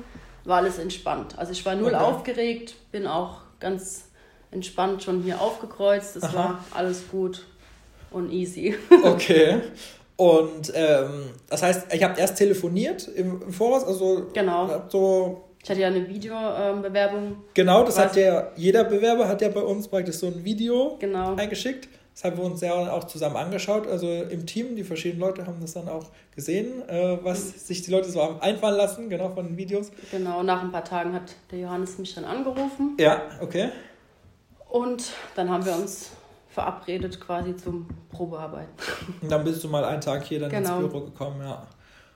war 0.46 0.58
alles 0.58 0.78
entspannt. 0.78 1.38
Also 1.38 1.52
ich 1.52 1.66
war 1.66 1.76
null 1.76 1.94
Okay. 1.94 2.04
aufgeregt, 2.04 2.76
bin 2.92 3.06
auch 3.06 3.42
ganz 3.60 4.06
entspannt 4.52 5.04
schon 5.04 5.24
hier 5.24 5.42
aufgekreuzt, 5.42 6.16
es 6.16 6.24
war 6.34 6.64
alles 6.72 7.04
gut 7.12 7.46
und 8.12 8.32
easy. 8.32 8.76
Okay. 9.04 9.60
Und 10.16 10.72
ähm, 10.76 11.32
das 11.50 11.64
heißt, 11.64 11.94
ich 11.94 12.04
habe 12.04 12.20
erst 12.20 12.38
telefoniert 12.38 13.08
im, 13.10 13.42
im 13.42 13.52
Voraus, 13.52 13.84
also 13.84 14.28
Genau. 14.34 14.84
so 14.90 15.44
Ich 15.64 15.70
hatte 15.70 15.80
ja 15.80 15.88
eine 15.88 16.08
Videobewerbung, 16.10 17.38
genau, 17.54 17.86
das 17.86 17.96
Was? 17.96 18.04
hat 18.06 18.16
der 18.18 18.52
jeder 18.58 18.84
Bewerber 18.84 19.28
hat 19.30 19.42
ja 19.42 19.48
bei 19.50 19.62
uns 19.62 19.88
praktisch 19.88 20.18
so 20.18 20.28
ein 20.28 20.44
Video 20.44 20.98
genau. 21.00 21.36
eingeschickt. 21.36 21.88
Das 22.14 22.26
haben 22.26 22.38
wir 22.38 22.44
uns 22.44 22.62
ja 22.62 22.74
auch 22.92 23.06
zusammen 23.06 23.38
angeschaut, 23.38 23.88
also 23.88 24.08
im 24.08 24.46
Team. 24.46 24.76
Die 24.76 24.84
verschiedenen 24.84 25.22
Leute 25.22 25.48
haben 25.48 25.58
das 25.62 25.74
dann 25.74 25.88
auch 25.90 26.06
gesehen, 26.36 26.88
äh, 26.88 27.18
was 27.24 27.68
sich 27.68 27.82
die 27.82 27.90
Leute 27.92 28.10
so 28.12 28.22
haben 28.22 28.40
einfallen 28.42 28.76
lassen, 28.78 29.10
genau 29.10 29.30
von 29.30 29.48
den 29.48 29.58
Videos. 29.58 29.90
Genau, 30.12 30.44
nach 30.44 30.62
ein 30.62 30.72
paar 30.72 30.84
Tagen 30.84 31.14
hat 31.14 31.34
der 31.50 31.60
Johannes 31.60 31.98
mich 31.98 32.14
dann 32.14 32.26
angerufen 32.26 32.98
Ja, 33.00 33.22
okay. 33.42 33.70
und 34.70 35.12
dann 35.36 35.50
haben 35.50 35.66
wir 35.66 35.74
uns 35.76 36.12
verabredet 36.50 37.20
quasi 37.20 37.56
zum 37.56 37.88
Probearbeiten. 38.12 38.70
Und 39.22 39.32
dann 39.32 39.44
bist 39.44 39.64
du 39.64 39.70
mal 39.70 39.84
einen 39.86 40.02
Tag 40.02 40.24
hier 40.26 40.40
dann 40.42 40.50
Genau. 40.52 40.80
ins 40.82 40.92
Büro 40.92 41.06
gekommen, 41.06 41.42
ja. 41.42 41.66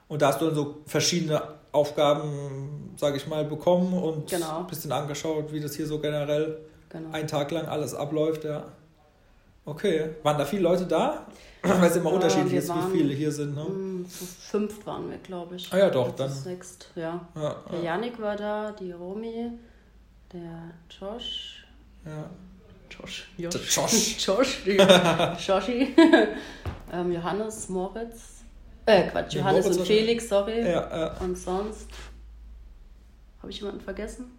Und 0.09 0.21
da 0.21 0.27
hast 0.27 0.41
du 0.41 0.45
dann 0.45 0.55
so 0.55 0.75
verschiedene 0.85 1.41
Aufgaben, 1.71 2.93
sage 2.97 3.17
ich 3.17 3.27
mal, 3.27 3.45
bekommen 3.45 3.93
und 3.93 4.29
Genau. 4.29 4.59
ein 4.59 4.67
bisschen 4.67 4.91
angeschaut, 4.91 5.51
wie 5.51 5.59
das 5.59 5.75
hier 5.75 5.85
so 5.87 5.99
generell 5.99 6.59
Genau. 6.89 7.11
einen 7.11 7.27
Tag 7.27 7.51
lang 7.51 7.65
alles 7.67 7.93
abläuft, 7.93 8.43
ja. 8.45 8.65
Okay. 9.65 10.11
Waren 10.23 10.37
da 10.37 10.45
viele 10.45 10.61
Leute 10.63 10.85
da? 10.85 11.25
Weil 11.61 11.83
es 11.89 11.95
immer 11.97 12.09
Ja, 12.11 12.15
unterschiedlich 12.15 12.53
ist, 12.53 12.69
waren- 12.69 12.93
wie 12.93 12.99
viele 12.99 13.13
hier 13.13 13.31
sind, 13.31 13.55
ne? 13.55 13.65
Hm, 13.65 14.05
Zu 14.09 14.25
fünft 14.25 14.85
waren 14.87 15.09
wir, 15.09 15.17
glaube 15.17 15.55
ich. 15.57 15.71
Ah 15.73 15.77
ja, 15.77 15.89
doch, 15.89 16.15
dann- 16.15 16.31
Sechst, 16.31 16.89
ja. 16.95 17.19
Ja, 17.35 17.55
Der 17.71 17.79
ja. 17.79 17.85
Janik 17.85 18.21
war 18.21 18.35
da, 18.37 18.71
die 18.71 18.91
Romy, 18.93 19.51
der 20.31 20.71
Josh 20.89 21.65
Ja. 22.05 22.29
Josh. 22.89 23.27
Josh. 23.37 23.75
Josh. 23.75 24.17
Josh. 24.25 24.65
Joshi. 25.47 25.93
ähm, 26.93 27.11
Johannes, 27.11 27.67
Moritz. 27.67 28.36
Äh, 28.87 29.03
Quatsch, 29.09 29.33
Johannes 29.35 29.67
und 29.67 29.77
war- 29.79 29.85
Felix, 29.85 30.29
sorry. 30.29 30.61
Ja, 30.61 30.89
ja. 30.97 31.13
Und 31.19 31.37
sonst. 31.37 31.87
Habe 33.41 33.51
ich 33.51 33.59
jemanden 33.59 33.81
vergessen? 33.81 34.31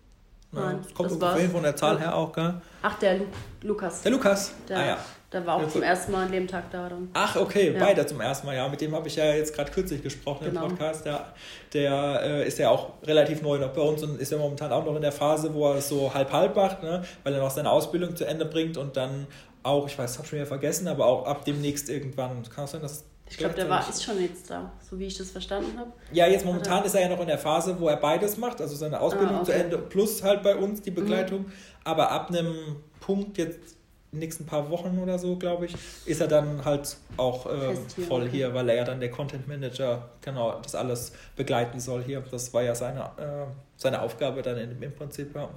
Nein, 0.50 0.78
Das 0.82 0.94
kommt 0.94 1.10
das 1.10 1.20
war's. 1.20 1.42
von 1.52 1.62
der 1.62 1.76
Zahl 1.76 1.98
her 2.00 2.14
auch, 2.16 2.32
gell? 2.32 2.54
Ach, 2.82 2.98
der 2.98 3.18
Lu 3.18 3.24
Lukas. 3.62 4.00
Der 4.00 4.10
Lukas. 4.12 4.52
Der, 4.66 4.78
ah 4.78 4.86
ja. 4.86 4.98
der 5.30 5.44
war 5.46 5.56
auch 5.56 5.60
Ja, 5.62 5.68
zum 5.68 5.82
ersten 5.82 6.10
Mal 6.12 6.24
an 6.24 6.32
dem 6.32 6.48
Tag 6.48 6.70
da 6.70 6.88
dann. 6.88 7.10
Ach, 7.12 7.36
okay, 7.36 7.72
Ja. 7.74 7.78
beide 7.78 8.06
zum 8.06 8.18
ersten 8.22 8.46
Mal, 8.46 8.56
ja. 8.56 8.66
Mit 8.66 8.80
dem 8.80 8.94
habe 8.94 9.06
ich 9.08 9.16
ja 9.16 9.26
jetzt 9.26 9.54
gerade 9.54 9.70
kürzlich 9.70 10.02
gesprochen 10.02 10.46
Genau. 10.46 10.62
im 10.64 10.68
Podcast. 10.70 11.04
Der, 11.04 11.34
der 11.74 12.20
äh, 12.22 12.48
ist 12.48 12.58
ja 12.58 12.70
auch 12.70 12.92
relativ 13.04 13.42
neu 13.42 13.58
noch 13.58 13.74
bei 13.74 13.82
uns 13.82 14.02
und 14.02 14.18
ist 14.18 14.32
ja 14.32 14.38
momentan 14.38 14.72
auch 14.72 14.86
noch 14.86 14.96
in 14.96 15.02
der 15.02 15.12
Phase, 15.12 15.52
wo 15.52 15.70
er 15.70 15.76
es 15.76 15.88
so 15.90 16.14
halb-halb 16.14 16.56
macht, 16.56 16.82
ne? 16.82 17.04
weil 17.24 17.34
er 17.34 17.40
noch 17.40 17.50
seine 17.50 17.70
Ausbildung 17.70 18.16
zu 18.16 18.24
Ende 18.26 18.46
bringt 18.46 18.78
und 18.78 18.96
dann 18.96 19.26
auch, 19.62 19.86
ich 19.86 19.98
weiß, 19.98 20.16
habe 20.16 20.26
schon 20.26 20.38
wieder 20.38 20.46
vergessen, 20.46 20.88
aber 20.88 21.04
auch 21.04 21.26
ab 21.26 21.44
demnächst 21.44 21.90
irgendwann, 21.90 22.42
kann 22.48 22.64
es 22.64 22.70
sein, 22.70 22.80
dass 22.80 23.04
Ich 23.30 23.36
glaube, 23.36 23.54
der 23.54 23.68
war, 23.68 23.86
ist 23.88 24.02
schon 24.02 24.20
jetzt 24.20 24.50
da, 24.50 24.72
so 24.88 24.98
wie 24.98 25.06
ich 25.06 25.16
das 25.18 25.30
verstanden 25.30 25.78
habe. 25.78 25.92
Ja, 26.12 26.26
jetzt 26.26 26.44
momentan 26.44 26.84
ist 26.84 26.94
er 26.94 27.02
ja 27.02 27.08
noch 27.08 27.20
in 27.20 27.26
der 27.26 27.38
Phase, 27.38 27.78
wo 27.78 27.88
er 27.88 27.96
beides 27.96 28.36
macht, 28.36 28.60
also 28.60 28.74
seine 28.74 29.00
Ausbildung 29.00 29.36
Ah, 29.36 29.44
zu 29.44 29.52
okay. 29.52 29.60
Ende 29.62 29.78
plus 29.78 30.22
halt 30.22 30.42
bei 30.42 30.56
uns 30.56 30.82
die 30.82 30.90
Begleitung. 30.90 31.40
Mhm. 31.40 31.52
Aber 31.84 32.10
ab 32.10 32.30
einem 32.30 32.76
Punkt 33.00 33.38
jetzt 33.38 33.76
in 34.10 34.18
den 34.18 34.20
nächsten 34.20 34.46
paar 34.46 34.70
Wochen 34.70 34.98
oder 34.98 35.18
so, 35.18 35.36
glaube 35.36 35.66
ich, 35.66 35.74
ist 36.06 36.20
er 36.20 36.28
dann 36.28 36.64
halt 36.64 36.96
auch 37.18 37.44
ähm, 37.46 37.76
hier, 37.94 38.06
voll 38.06 38.22
okay. 38.22 38.30
hier, 38.30 38.54
weil 38.54 38.68
er 38.70 38.76
ja 38.76 38.84
dann 38.84 39.00
der 39.00 39.10
Content 39.10 39.46
Manager 39.46 40.08
genau 40.22 40.58
das 40.62 40.74
alles 40.74 41.12
begleiten 41.36 41.78
soll 41.78 42.02
hier. 42.02 42.22
Das 42.30 42.54
war 42.54 42.62
ja 42.62 42.74
seine, 42.74 43.00
äh, 43.18 43.46
seine 43.76 44.00
Aufgabe 44.00 44.40
dann 44.40 44.56
in, 44.56 44.80
im 44.80 44.94
Prinzip, 44.94 45.34
ja. 45.34 45.50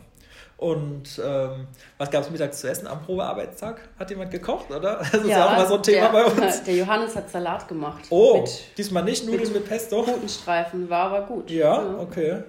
Und 0.61 1.19
ähm, 1.25 1.65
was 1.97 2.11
gab 2.11 2.21
es 2.21 2.29
mittags 2.29 2.59
zu 2.59 2.69
essen 2.69 2.85
am 2.85 3.01
Probearbeitstag? 3.01 3.81
Hat 3.97 4.11
jemand 4.11 4.29
gekocht, 4.29 4.69
oder? 4.69 4.97
Das 4.97 5.11
ist 5.11 5.25
ja, 5.25 5.47
auch 5.47 5.57
immer 5.57 5.67
so 5.67 5.73
ein 5.77 5.81
Thema 5.81 6.09
der, 6.09 6.11
bei 6.11 6.25
uns. 6.25 6.63
Der 6.65 6.75
Johannes 6.75 7.15
hat 7.15 7.31
Salat 7.31 7.67
gemacht. 7.67 8.03
Oh, 8.11 8.41
Mit 8.41 8.77
diesmal 8.77 9.03
nicht 9.03 9.25
Nudeln 9.25 9.51
mit 9.53 9.67
Pesto. 9.67 10.03
Putenstreifen, 10.03 10.87
war 10.87 11.11
aber 11.11 11.25
gut. 11.25 11.49
Ja, 11.49 11.97
okay. 11.97 12.43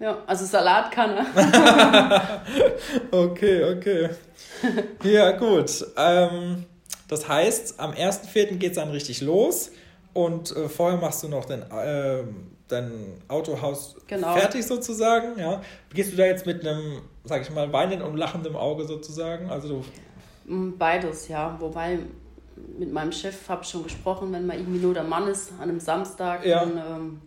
Ja, 0.00 0.18
also 0.26 0.44
Salat 0.44 0.90
kann 0.90 1.10
er. 1.16 2.40
Okay, 3.12 3.62
okay. 3.62 4.10
Ja, 5.04 5.30
gut. 5.36 5.86
Ähm, 5.96 6.64
das 7.06 7.28
heißt, 7.28 7.78
am 7.78 7.92
1.4. 7.92 8.56
geht 8.56 8.72
es 8.72 8.76
dann 8.76 8.90
richtig 8.90 9.20
los 9.20 9.70
und 10.14 10.50
äh, 10.56 10.68
vorher 10.68 10.98
machst 10.98 11.22
du 11.22 11.28
noch 11.28 11.44
dein, 11.44 11.64
ähm, 11.72 12.53
dein 12.68 13.14
Autohaus 13.28 13.96
Genau. 14.06 14.34
fertig 14.34 14.66
sozusagen. 14.66 15.38
Ja. 15.38 15.60
Gehst 15.92 16.12
du 16.12 16.16
da 16.16 16.24
jetzt 16.24 16.46
mit 16.46 16.66
einem, 16.66 17.02
sag 17.24 17.42
ich 17.42 17.50
mal, 17.50 17.72
weinenden 17.72 18.02
und 18.08 18.16
lachendem 18.16 18.56
Auge 18.56 18.84
sozusagen? 18.84 19.50
Also 19.50 19.68
du, 19.68 19.84
Mm, 20.46 20.76
Beides, 20.76 21.28
ja. 21.28 21.56
Wobei 21.58 21.98
mit 22.78 22.92
meinem 22.92 23.12
Chef 23.12 23.48
habe 23.48 23.62
ich 23.62 23.68
schon 23.70 23.82
gesprochen, 23.82 24.30
wenn 24.32 24.46
mal 24.46 24.56
irgendwie 24.58 24.78
nur 24.78 24.92
der 24.92 25.02
Mann 25.04 25.26
ist 25.26 25.52
an 25.58 25.70
einem 25.70 25.80
Samstag, 25.80 26.44
Ja. 26.44 26.60
dann 26.64 26.76
ähm, 26.76 27.20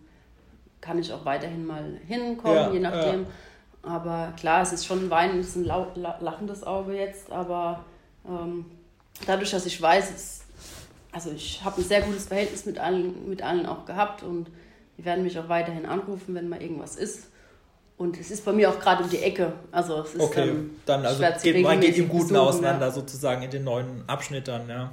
kann 0.80 0.98
ich 1.00 1.12
auch 1.12 1.24
weiterhin 1.24 1.66
mal 1.66 1.98
hinkommen, 2.06 2.56
Ja, 2.56 2.70
je 2.72 2.78
nachdem. 2.78 3.26
Aber 3.82 4.32
klar, 4.38 4.62
es 4.62 4.72
ist 4.72 4.86
schon 4.86 5.06
ein 5.06 5.10
weinendes, 5.10 5.56
ein 5.56 5.64
lachendes 5.64 6.62
Auge 6.64 6.94
jetzt, 6.94 7.30
aber 7.32 7.84
ähm, 8.28 8.66
dadurch, 9.26 9.50
dass 9.50 9.66
ich 9.66 9.80
weiß, 9.82 10.10
es, 10.14 10.42
also 11.10 11.30
ich 11.32 11.64
habe 11.64 11.80
ein 11.80 11.84
sehr 11.84 12.02
gutes 12.02 12.26
Verhältnis 12.26 12.66
mit 12.66 12.78
allen, 12.78 13.28
mit 13.28 13.42
allen 13.42 13.66
auch 13.66 13.84
gehabt 13.84 14.22
und 14.22 14.48
die 14.98 15.04
werden 15.04 15.24
mich 15.24 15.38
auch 15.38 15.48
weiterhin 15.48 15.86
anrufen, 15.86 16.34
wenn 16.34 16.48
mal 16.48 16.60
irgendwas 16.60 16.96
ist. 16.96 17.28
Und 17.96 18.18
es 18.18 18.30
ist 18.30 18.44
bei 18.44 18.52
mir 18.52 18.70
auch 18.70 18.78
gerade 18.78 19.04
um 19.04 19.10
die 19.10 19.18
Ecke. 19.18 19.52
Also 19.72 20.02
es 20.02 20.14
ist 20.14 20.20
okay, 20.20 20.50
ähm, 20.50 20.70
dann 20.86 21.04
also 21.04 21.24
geht, 21.42 21.62
man 21.62 21.80
geht 21.80 21.96
im 21.96 22.08
Guten 22.08 22.28
besuchen, 22.28 22.36
auseinander 22.36 22.86
ja. 22.86 22.92
sozusagen 22.92 23.42
in 23.42 23.50
den 23.50 23.64
neuen 23.64 24.04
Abschnitt 24.06 24.46
dann, 24.46 24.68
ja. 24.68 24.92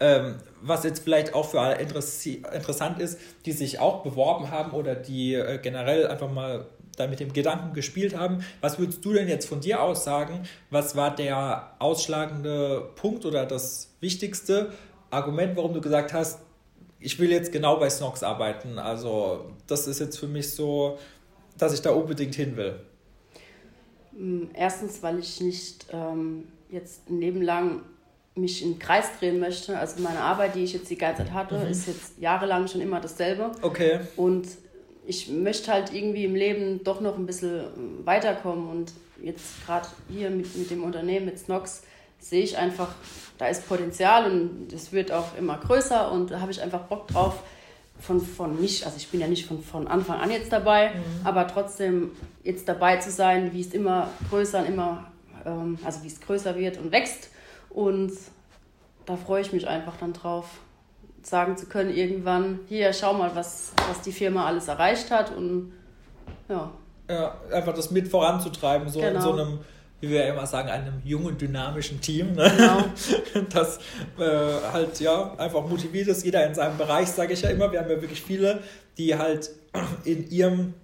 Ähm, 0.00 0.36
was 0.62 0.82
jetzt 0.84 1.04
vielleicht 1.04 1.34
auch 1.34 1.48
für 1.48 1.60
alle 1.60 1.78
interessant 1.78 2.98
ist, 2.98 3.20
die 3.44 3.52
sich 3.52 3.78
auch 3.78 4.02
beworben 4.02 4.50
haben 4.50 4.72
oder 4.72 4.94
die 4.94 5.34
äh, 5.34 5.58
generell 5.58 6.06
einfach 6.06 6.30
mal 6.30 6.66
da 6.96 7.06
mit 7.06 7.20
dem 7.20 7.32
Gedanken 7.32 7.74
gespielt 7.74 8.16
haben. 8.16 8.44
Was 8.60 8.78
würdest 8.78 9.04
du 9.04 9.12
denn 9.12 9.28
jetzt 9.28 9.46
von 9.46 9.60
dir 9.60 9.82
aus 9.82 10.04
sagen? 10.04 10.42
Was 10.70 10.96
war 10.96 11.14
der 11.14 11.74
ausschlagende 11.78 12.90
Punkt 12.96 13.24
oder 13.24 13.46
das 13.46 13.90
wichtigste 14.00 14.72
Argument, 15.10 15.56
warum 15.56 15.74
du 15.74 15.80
gesagt 15.80 16.12
hast, 16.12 16.40
ich 17.02 17.18
will 17.18 17.30
jetzt 17.30 17.52
genau 17.52 17.76
bei 17.76 17.88
Snox 17.90 18.22
arbeiten? 18.22 18.78
Also, 18.78 19.46
das 19.66 19.86
ist 19.86 20.00
jetzt 20.00 20.18
für 20.18 20.26
mich 20.28 20.50
so, 20.50 20.98
dass 21.58 21.74
ich 21.74 21.82
da 21.82 21.90
unbedingt 21.90 22.34
hin 22.34 22.56
will. 22.56 22.76
Mm, 24.12 24.44
Erstens, 24.54 25.02
weil 25.02 25.18
ich 25.18 25.40
nicht 25.40 25.86
ähm, 25.92 26.44
jetzt 26.70 27.08
ein 27.08 27.20
Leben 27.20 27.42
lang 27.42 27.82
mich 28.34 28.62
im 28.62 28.78
Kreis 28.78 29.06
drehen 29.18 29.40
möchte. 29.40 29.78
Also 29.78 30.00
meine 30.02 30.20
Arbeit, 30.20 30.54
die 30.54 30.64
ich 30.64 30.72
jetzt 30.72 30.88
die 30.90 30.96
ganze 30.96 31.22
Zeit 31.24 31.32
hatte, 31.32 31.58
Mhm. 31.58 31.66
ist 31.70 31.86
jetzt 31.86 32.18
jahrelang 32.18 32.66
schon 32.66 32.80
immer 32.80 32.98
dasselbe. 33.00 33.52
Okay. 33.60 34.00
Und 34.16 34.48
ich 35.06 35.28
möchte 35.28 35.70
halt 35.72 35.92
irgendwie 35.92 36.24
im 36.24 36.34
Leben 36.34 36.82
doch 36.84 37.00
noch 37.00 37.18
ein 37.18 37.26
bisschen 37.26 37.64
ähm, 37.76 38.06
weiterkommen. 38.06 38.68
Und 38.70 38.92
jetzt 39.22 39.66
gerade 39.66 39.86
hier 40.08 40.30
mit, 40.30 40.56
mit 40.56 40.70
dem 40.70 40.82
Unternehmen, 40.82 41.26
mit 41.26 41.38
Snox, 41.38 41.82
sehe 42.22 42.42
ich 42.42 42.56
einfach, 42.56 42.88
da 43.38 43.46
ist 43.46 43.68
Potenzial 43.68 44.30
und 44.30 44.72
es 44.72 44.92
wird 44.92 45.12
auch 45.12 45.36
immer 45.36 45.58
größer 45.58 46.10
und 46.12 46.30
da 46.30 46.40
habe 46.40 46.50
ich 46.52 46.62
einfach 46.62 46.80
Bock 46.82 47.08
drauf. 47.08 47.42
Von, 48.00 48.20
von 48.20 48.60
nicht, 48.60 48.84
also 48.84 48.96
ich 48.96 49.08
bin 49.10 49.20
ja 49.20 49.28
nicht 49.28 49.46
von, 49.46 49.62
von 49.62 49.86
Anfang 49.86 50.18
an 50.18 50.30
jetzt 50.32 50.50
dabei, 50.52 50.90
aber 51.22 51.46
trotzdem 51.46 52.10
jetzt 52.42 52.66
dabei 52.68 52.96
zu 52.96 53.12
sein, 53.12 53.52
wie 53.52 53.60
es 53.60 53.72
immer 53.74 54.08
größer 54.28 54.58
und 54.60 54.66
immer, 54.66 55.12
ähm, 55.46 55.78
also 55.84 56.02
wie 56.02 56.08
es 56.08 56.20
größer 56.20 56.56
wird 56.56 56.78
und 56.78 56.90
wächst. 56.90 57.28
Und 57.70 58.10
da 59.06 59.16
freue 59.16 59.42
ich 59.42 59.52
mich 59.52 59.68
einfach 59.68 59.96
dann 60.00 60.14
drauf, 60.14 60.46
sagen 61.22 61.56
zu 61.56 61.66
können, 61.66 61.94
irgendwann, 61.94 62.60
hier, 62.68 62.92
schau 62.92 63.12
mal, 63.12 63.30
was, 63.36 63.72
was 63.88 64.00
die 64.00 64.10
Firma 64.12 64.46
alles 64.46 64.66
erreicht 64.66 65.12
hat. 65.12 65.30
Und 65.36 65.72
ja, 66.48 66.72
Ja, 67.08 67.36
einfach 67.52 67.74
das 67.74 67.92
mit 67.92 68.08
voranzutreiben, 68.08 68.88
so 68.88 68.98
in 69.00 69.06
Genau. 69.12 69.20
so 69.20 69.32
einem, 69.32 69.58
wie 70.02 70.10
wir 70.10 70.26
ja 70.26 70.32
immer 70.32 70.46
sagen, 70.46 70.68
einem 70.68 71.00
jungen, 71.04 71.38
dynamischen 71.38 72.00
Team, 72.00 72.32
ne? 72.32 72.52
genau. 72.56 72.84
das 73.50 73.78
äh, 74.18 74.72
halt 74.72 74.98
ja 74.98 75.32
einfach 75.38 75.64
motiviert 75.66 76.08
ist, 76.08 76.24
jeder 76.24 76.44
in 76.44 76.56
seinem 76.56 76.76
Bereich, 76.76 77.06
sage 77.08 77.32
ich 77.32 77.42
ja 77.42 77.50
immer. 77.50 77.70
Wir 77.70 77.78
haben 77.78 77.88
ja 77.88 78.00
wirklich 78.00 78.20
viele, 78.20 78.58
die 78.98 79.16
halt 79.16 79.50
in 80.04 80.28
ihrem 80.28 80.74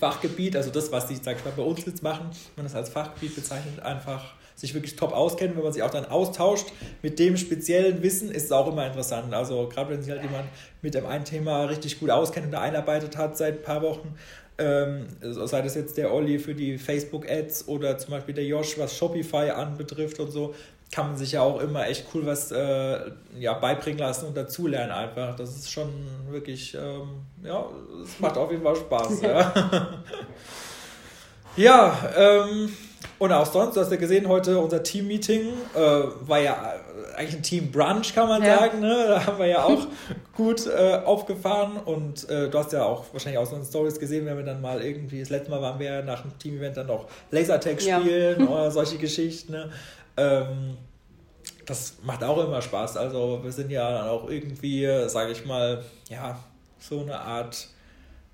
Fachgebiet, 0.00 0.56
also 0.56 0.70
das, 0.70 0.90
was 0.90 1.06
die, 1.06 1.14
sag 1.14 1.36
ich 1.38 1.44
mal, 1.44 1.52
bei 1.56 1.62
uns 1.62 1.86
jetzt 1.86 2.02
machen, 2.02 2.30
wenn 2.56 2.64
man 2.64 2.66
das 2.66 2.74
als 2.74 2.88
Fachgebiet 2.88 3.36
bezeichnet, 3.36 3.78
einfach 3.80 4.34
sich 4.56 4.74
wirklich 4.74 4.96
top 4.96 5.12
auskennen, 5.12 5.56
wenn 5.56 5.62
man 5.62 5.72
sich 5.72 5.84
auch 5.84 5.90
dann 5.90 6.06
austauscht 6.06 6.66
mit 7.00 7.20
dem 7.20 7.36
speziellen 7.36 8.02
Wissen, 8.02 8.28
ist 8.28 8.46
es 8.46 8.52
auch 8.52 8.66
immer 8.66 8.88
interessant. 8.88 9.32
Also 9.32 9.68
gerade 9.68 9.90
wenn 9.90 10.02
sich 10.02 10.10
halt 10.10 10.22
jemand 10.22 10.48
mit 10.82 10.94
dem 10.94 11.06
einen 11.06 11.24
Thema 11.24 11.66
richtig 11.66 12.00
gut 12.00 12.10
auskennt 12.10 12.46
und 12.46 12.52
da 12.52 12.60
einarbeitet 12.60 13.16
hat 13.16 13.36
seit 13.36 13.58
ein 13.58 13.62
paar 13.62 13.82
Wochen, 13.82 14.16
ähm, 14.58 15.06
sei 15.20 15.62
das 15.62 15.74
jetzt 15.74 15.96
der 15.96 16.12
Olli 16.12 16.38
für 16.38 16.54
die 16.54 16.78
Facebook-Ads 16.78 17.68
oder 17.68 17.96
zum 17.98 18.10
Beispiel 18.10 18.34
der 18.34 18.44
Josh, 18.44 18.78
was 18.78 18.96
Shopify 18.96 19.50
anbetrifft 19.50 20.18
und 20.20 20.30
so, 20.30 20.54
kann 20.90 21.08
man 21.08 21.16
sich 21.16 21.32
ja 21.32 21.42
auch 21.42 21.60
immer 21.60 21.86
echt 21.86 22.06
cool 22.14 22.24
was 22.24 22.50
äh, 22.50 22.98
ja, 23.38 23.52
beibringen 23.54 23.98
lassen 23.98 24.26
und 24.26 24.36
dazulernen 24.36 24.90
einfach. 24.90 25.36
Das 25.36 25.50
ist 25.54 25.70
schon 25.70 25.90
wirklich, 26.30 26.74
ähm, 26.74 27.20
ja, 27.44 27.64
es 28.02 28.18
macht 28.20 28.36
auf 28.38 28.50
jeden 28.50 28.62
Fall 28.62 28.76
Spaß. 28.76 29.20
ja, 29.20 29.52
ja 31.56 31.96
ähm, 32.16 32.72
und 33.18 33.32
auch 33.32 33.46
sonst, 33.46 33.76
du 33.76 33.80
hast 33.80 33.90
ja 33.90 33.96
gesehen, 33.96 34.28
heute 34.28 34.58
unser 34.58 34.82
Team-Meeting 34.82 35.48
äh, 35.74 35.78
war 36.26 36.38
ja 36.40 36.74
eigentlich 37.16 37.36
ein 37.36 37.42
Team-Brunch, 37.42 38.14
kann 38.14 38.28
man 38.28 38.42
Ja. 38.42 38.58
sagen. 38.58 38.80
Ne? 38.80 39.06
Da 39.08 39.26
haben 39.26 39.38
wir 39.38 39.46
ja 39.46 39.64
auch 39.64 39.86
gut 40.38 40.66
äh, 40.68 41.00
aufgefahren 41.04 41.76
und 41.84 42.28
äh, 42.30 42.48
du 42.48 42.56
hast 42.58 42.72
ja 42.72 42.84
auch 42.84 43.04
wahrscheinlich 43.12 43.38
aus 43.40 43.52
unseren 43.52 43.68
Stories 43.68 43.98
gesehen, 43.98 44.24
wenn 44.24 44.36
wir 44.36 44.44
dann 44.44 44.60
mal 44.62 44.80
irgendwie, 44.80 45.18
das 45.18 45.30
letzte 45.30 45.50
Mal 45.50 45.60
waren 45.60 45.80
wir 45.80 45.86
ja 45.86 46.02
nach 46.02 46.22
dem 46.22 46.38
Team-Event 46.38 46.76
dann 46.76 46.86
noch 46.86 47.08
Lasertag 47.32 47.82
Ja. 47.82 48.00
spielen 48.00 48.46
oder 48.46 48.70
solche 48.78 48.98
Geschichten. 48.98 49.50
Ne? 49.52 49.68
Ähm, 50.16 50.76
das 51.66 51.94
macht 52.04 52.22
auch 52.22 52.38
immer 52.44 52.62
Spaß. 52.62 52.96
Also 52.96 53.40
wir 53.42 53.50
sind 53.50 53.70
ja 53.72 53.90
dann 53.90 54.08
auch 54.08 54.30
irgendwie, 54.30 54.86
sage 55.08 55.32
ich 55.32 55.44
mal, 55.44 55.84
ja, 56.08 56.38
so 56.78 57.00
eine 57.00 57.18
Art 57.18 57.66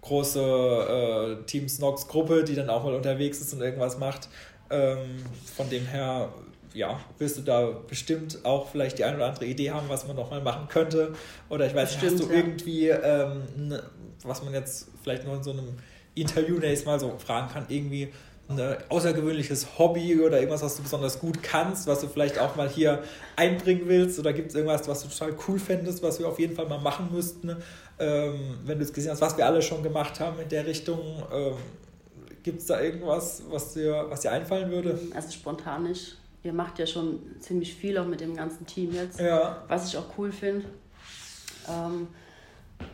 große 0.02 1.38
äh, 1.40 1.46
Team 1.46 1.68
Snox 1.70 2.06
Gruppe, 2.06 2.44
die 2.44 2.54
dann 2.54 2.68
auch 2.68 2.84
mal 2.84 2.94
unterwegs 2.94 3.40
ist 3.40 3.54
und 3.54 3.62
irgendwas 3.62 3.98
macht. 3.98 4.28
Ähm, 4.68 5.24
von 5.56 5.70
dem 5.70 5.86
her, 5.86 6.28
ja, 6.74 7.00
wirst 7.18 7.38
du 7.38 7.42
da 7.42 7.66
bestimmt 7.88 8.44
auch 8.44 8.68
vielleicht 8.68 8.98
die 8.98 9.04
eine 9.04 9.16
oder 9.16 9.26
andere 9.26 9.46
Idee 9.46 9.70
haben, 9.70 9.88
was 9.88 10.06
man 10.06 10.16
noch 10.16 10.30
mal 10.30 10.40
machen 10.40 10.68
könnte. 10.68 11.14
Oder 11.48 11.66
ich 11.66 11.74
weiß 11.74 11.92
nicht, 11.92 12.04
hast 12.04 12.20
du 12.22 12.28
ja. 12.28 12.34
irgendwie, 12.34 12.88
ähm, 12.88 13.42
ne, 13.56 13.82
was 14.22 14.42
man 14.42 14.52
jetzt 14.52 14.88
vielleicht 15.02 15.24
noch 15.24 15.34
in 15.34 15.42
so 15.42 15.52
einem 15.52 15.74
Interview 16.14 16.58
nächstes 16.58 16.86
Mal 16.86 17.00
so 17.00 17.14
fragen 17.18 17.52
kann, 17.52 17.66
irgendwie 17.68 18.12
ein 18.48 18.60
außergewöhnliches 18.90 19.78
Hobby 19.78 20.20
oder 20.20 20.38
irgendwas, 20.38 20.62
was 20.62 20.76
du 20.76 20.82
besonders 20.82 21.18
gut 21.18 21.42
kannst, 21.42 21.86
was 21.86 22.02
du 22.02 22.08
vielleicht 22.08 22.38
auch 22.38 22.56
mal 22.56 22.68
hier 22.68 23.02
einbringen 23.36 23.82
willst? 23.86 24.18
Oder 24.18 24.34
gibt 24.34 24.50
es 24.50 24.54
irgendwas, 24.54 24.86
was 24.86 25.02
du 25.02 25.08
total 25.08 25.34
cool 25.48 25.58
fändest, 25.58 26.02
was 26.02 26.18
wir 26.18 26.28
auf 26.28 26.38
jeden 26.38 26.54
Fall 26.54 26.66
mal 26.66 26.80
machen 26.80 27.08
müssten? 27.10 27.56
Ähm, 27.98 28.58
wenn 28.64 28.78
du 28.78 28.84
es 28.84 28.92
gesehen 28.92 29.12
hast, 29.12 29.22
was 29.22 29.36
wir 29.36 29.46
alle 29.46 29.62
schon 29.62 29.82
gemacht 29.82 30.20
haben 30.20 30.38
in 30.40 30.48
der 30.48 30.66
Richtung, 30.66 31.22
ähm, 31.32 31.54
Gibt 32.44 32.60
es 32.60 32.66
da 32.66 32.78
irgendwas, 32.78 33.42
was 33.48 33.72
dir, 33.72 34.04
was 34.10 34.20
dir 34.20 34.30
einfallen 34.30 34.70
würde? 34.70 34.98
Also 35.14 35.30
spontan 35.30 35.84
nicht. 35.84 36.18
Ihr 36.44 36.52
macht 36.52 36.78
ja 36.78 36.86
schon 36.86 37.20
ziemlich 37.40 37.74
viel 37.74 37.96
auch 37.98 38.06
mit 38.06 38.20
dem 38.20 38.36
ganzen 38.36 38.66
Team 38.66 38.92
jetzt, 38.92 39.18
Ja. 39.18 39.64
was 39.66 39.88
ich 39.88 39.96
auch 39.96 40.04
cool 40.18 40.30
finde. 40.30 40.66
Ähm, 41.68 42.06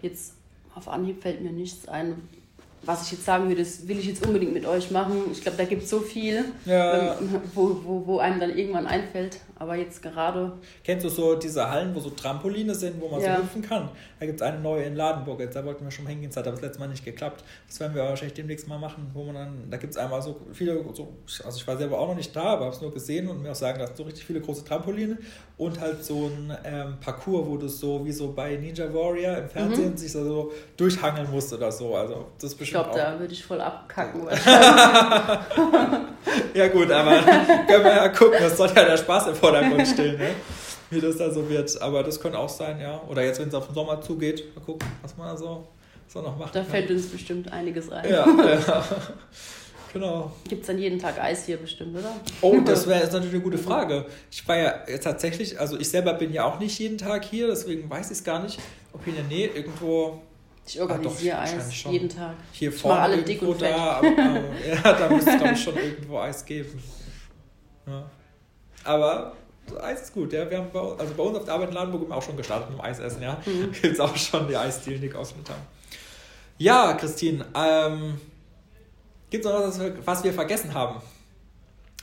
jetzt 0.03 0.35
auf 0.75 0.89
Anhieb 0.89 1.21
fällt 1.21 1.41
mir 1.43 1.51
nichts 1.53 1.89
ein, 1.89 2.29
was 2.83 3.03
ich 3.07 3.13
jetzt 3.13 3.25
sagen 3.27 3.49
würde, 3.49 3.63
das 3.63 3.87
will 3.87 3.99
ich 3.99 4.07
jetzt 4.07 4.27
unbedingt 4.27 4.55
mit 4.55 4.65
euch 4.67 4.91
machen. 4.91 5.23
Ich 5.33 5.43
glaube, 5.43 5.59
da 5.59 5.65
gibt 5.65 5.83
es 5.83 5.91
so 5.91 6.01
viel, 6.01 6.45
Ja. 6.65 7.13
ähm, 7.19 7.41
wo, 7.55 7.77
wo, 7.85 8.07
wo 8.07 8.19
einem 8.19 8.41
dann 8.41 8.57
irgendwann 8.57 8.87
einfällt. 8.87 9.39
Aber 9.59 9.77
jetzt 9.77 10.03
gerade, 10.03 10.53
Kennst 10.83 11.05
du 11.05 11.11
so 11.11 11.35
diese 11.35 11.71
Hallen, 11.71 11.95
wo 11.95 12.01
so 12.01 12.09
Trampoline 12.09 12.75
sind, 12.75 12.99
wo 12.99 13.09
man 13.09 13.21
Ja. 13.21 13.37
so 13.37 13.43
hüpfen 13.43 13.61
kann? 13.61 13.91
Da 14.19 14.25
gibt 14.25 14.41
es 14.41 14.47
eine 14.47 14.59
neue 14.59 14.85
in 14.85 14.97
Ladenburg. 14.97 15.39
Jetzt, 15.41 15.55
da 15.55 15.63
wollten 15.67 15.85
wir 15.85 15.91
schon 15.91 16.07
hingehen, 16.07 16.31
das 16.31 16.39
hat 16.39 16.47
aber 16.47 16.57
das 16.57 16.63
letzte 16.63 16.81
Mal 16.81 16.89
nicht 16.89 17.05
geklappt. 17.05 17.45
Das 17.69 17.79
werden 17.81 17.95
wir 17.95 18.03
wahrscheinlich 18.05 18.33
demnächst 18.35 18.67
mal 18.69 18.79
machen, 18.79 19.11
wo 19.13 19.25
man 19.25 19.35
dann, 19.35 19.71
da 19.71 19.77
gibt 19.77 19.93
es 19.93 19.99
einmal 19.99 20.23
so 20.23 20.41
viele, 20.55 20.83
so, 20.95 21.13
also 21.45 21.59
ich 21.59 21.67
war 21.67 21.77
selber 21.77 21.99
auch 21.99 22.09
noch 22.09 22.17
nicht 22.17 22.35
da, 22.35 22.45
aber 22.45 22.65
habe 22.65 22.75
es 22.75 22.81
nur 22.81 22.91
gesehen 22.93 23.29
und 23.29 23.43
mir 23.43 23.51
auch 23.51 23.55
sagen, 23.55 23.79
da 23.79 23.87
sind 23.87 23.99
so 23.99 24.05
richtig 24.05 24.25
viele 24.25 24.41
große 24.41 24.65
Trampoline 24.65 25.19
und 25.59 25.79
halt 25.79 26.03
so 26.03 26.29
ein 26.31 26.57
ähm, 26.65 26.95
Parcours, 27.03 27.47
wo 27.47 27.59
du 27.59 27.69
so 27.69 28.03
wie 28.07 28.13
so 28.13 28.33
bei 28.33 28.57
Ninja 28.57 28.93
Warrior 28.95 29.37
im 29.37 29.49
Fernsehen 29.51 29.95
sich 29.95 30.11
so, 30.13 30.25
so 30.25 30.53
durchhangeln 30.79 31.31
musst 31.31 31.53
oder 31.53 31.71
so. 31.71 31.95
Also 31.95 32.29
das 32.41 32.53
ist 32.53 32.59
ich 32.71 32.75
glaube, 32.75 32.97
da 32.97 33.19
würde 33.19 33.33
ich 33.33 33.45
voll 33.45 33.61
abkacken. 33.61 34.29
Ja 36.55 36.69
gut, 36.69 36.91
aber 36.91 37.19
können 37.67 37.85
wir 37.85 37.97
ja 37.97 38.09
gucken, 38.09 38.39
das 38.41 38.57
soll 38.57 38.69
ja 38.69 38.85
der 38.85 38.97
Spaß 38.97 39.29
im 39.29 39.35
Vordergrund 39.35 39.87
stehen, 39.89 40.19
ne? 40.19 40.31
wie 40.91 41.01
das 41.01 41.17
da 41.17 41.31
so 41.31 41.49
wird. 41.49 41.81
Aber 41.81 42.03
das 42.03 42.21
könnte 42.21 42.39
auch 42.39 42.49
sein, 42.49 42.81
ja. 42.81 43.01
Oder 43.09 43.25
jetzt, 43.25 43.41
wenn 43.41 43.49
es 43.49 43.55
auf 43.55 43.67
den 43.67 43.75
Sommer 43.75 44.01
zugeht, 44.01 44.55
mal 44.55 44.63
gucken, 44.63 44.87
was 45.03 45.17
man 45.17 45.29
da 45.29 45.37
so, 45.37 45.67
so 46.07 46.21
noch 46.21 46.37
macht. 46.39 46.55
da 46.55 46.63
fällt 46.63 46.91
uns 46.91 47.07
bestimmt 47.09 47.53
einiges 47.53 47.91
ein. 47.91 48.09
ja, 48.09 48.27
ja. 48.67 48.85
Genau. 49.93 50.31
Gibt 50.49 50.61
es 50.61 50.67
dann 50.69 50.79
jeden 50.79 51.01
Tag 51.01 51.21
Eis 51.21 51.47
hier 51.47 51.57
bestimmt, 51.57 51.97
oder? 51.97 52.15
Oh, 52.43 52.61
das 52.65 52.87
wäre 52.87 53.01
jetzt 53.01 53.13
natürlich 53.13 53.35
eine 53.35 53.43
gute 53.43 53.59
Frage. 53.59 54.07
Ich 54.31 54.47
war 54.47 54.57
ja 54.57 54.73
tatsächlich, 55.03 55.59
also 55.59 55.79
ich 55.79 55.89
selber 55.89 56.15
bin 56.15 56.33
ja 56.33 56.45
auch 56.45 56.61
nicht 56.61 56.79
jeden 56.79 56.99
Tag 56.99 57.25
hier, 57.25 57.49
deswegen 57.49 57.91
weiß 57.91 58.07
ich 58.07 58.19
es 58.19 58.25
gar 58.25 58.41
nicht, 58.41 58.61
ob 58.93 59.05
hier 59.05 59.17
in 59.17 59.29
der 59.29 59.37
Nähe 59.37 59.49
irgendwo 59.49 60.23
Ich 60.67 60.81
organisiere 60.81 61.37
Ah, 61.39 61.45
doch, 61.47 61.53
Eis 61.53 61.75
schon. 61.75 61.93
jeden 61.93 62.09
Tag. 62.09 62.35
hier 62.53 62.69
Ich 62.71 62.77
vorne 62.81 63.01
alle 63.01 63.23
dick 63.23 63.43
und 63.43 63.59
fett. 63.59 63.73
da, 63.75 64.01
äh, 64.01 64.75
ja, 64.85 64.93
da 64.93 65.09
müsste 65.09 65.31
es 65.31 65.37
glaube 65.39 65.53
ich 65.55 65.63
schon 65.65 65.77
irgendwo 65.77 66.19
Eis 66.19 66.45
geben. 66.45 66.81
Ja. 67.87 68.09
Aber 68.85 69.33
Eis 69.83 70.03
ist 70.03 70.15
gut, 70.15 70.33
ja. 70.33 70.49
Wir 70.49 70.59
haben 70.59 70.69
bei, 70.73 70.81
uns- 70.81 71.01
also 71.01 71.15
bei 71.15 71.23
uns 71.23 71.39
auf 71.39 71.45
der 71.45 71.55
Arbeit 71.55 71.69
in 71.71 71.75
Ladenburg 71.75 72.03
haben 72.03 72.09
wir 72.11 72.17
auch 72.17 72.23
schon 72.23 72.37
gestartet 72.37 72.71
mit 72.71 72.79
dem 72.79 72.85
Eisessen, 72.85 73.23
ja. 73.23 73.37
Mhm. 73.45 73.73
Gibt 73.83 73.85
es 73.95 74.01
auch 74.01 74.17
schon 74.17 74.47
die 74.49 74.57
Eisdielen, 74.57 75.01
die 75.01 75.09
geöffnet 75.09 75.49
haben. 75.51 75.63
Ja, 76.59 76.93
Christine, 76.95 77.45
ähm, 77.55 78.21
gibt 79.31 79.45
es 79.45 79.51
noch 79.51 79.61
was, 79.63 79.81
was 80.05 80.25
wir 80.25 80.33
vergessen 80.33 80.73
haben? 80.75 81.01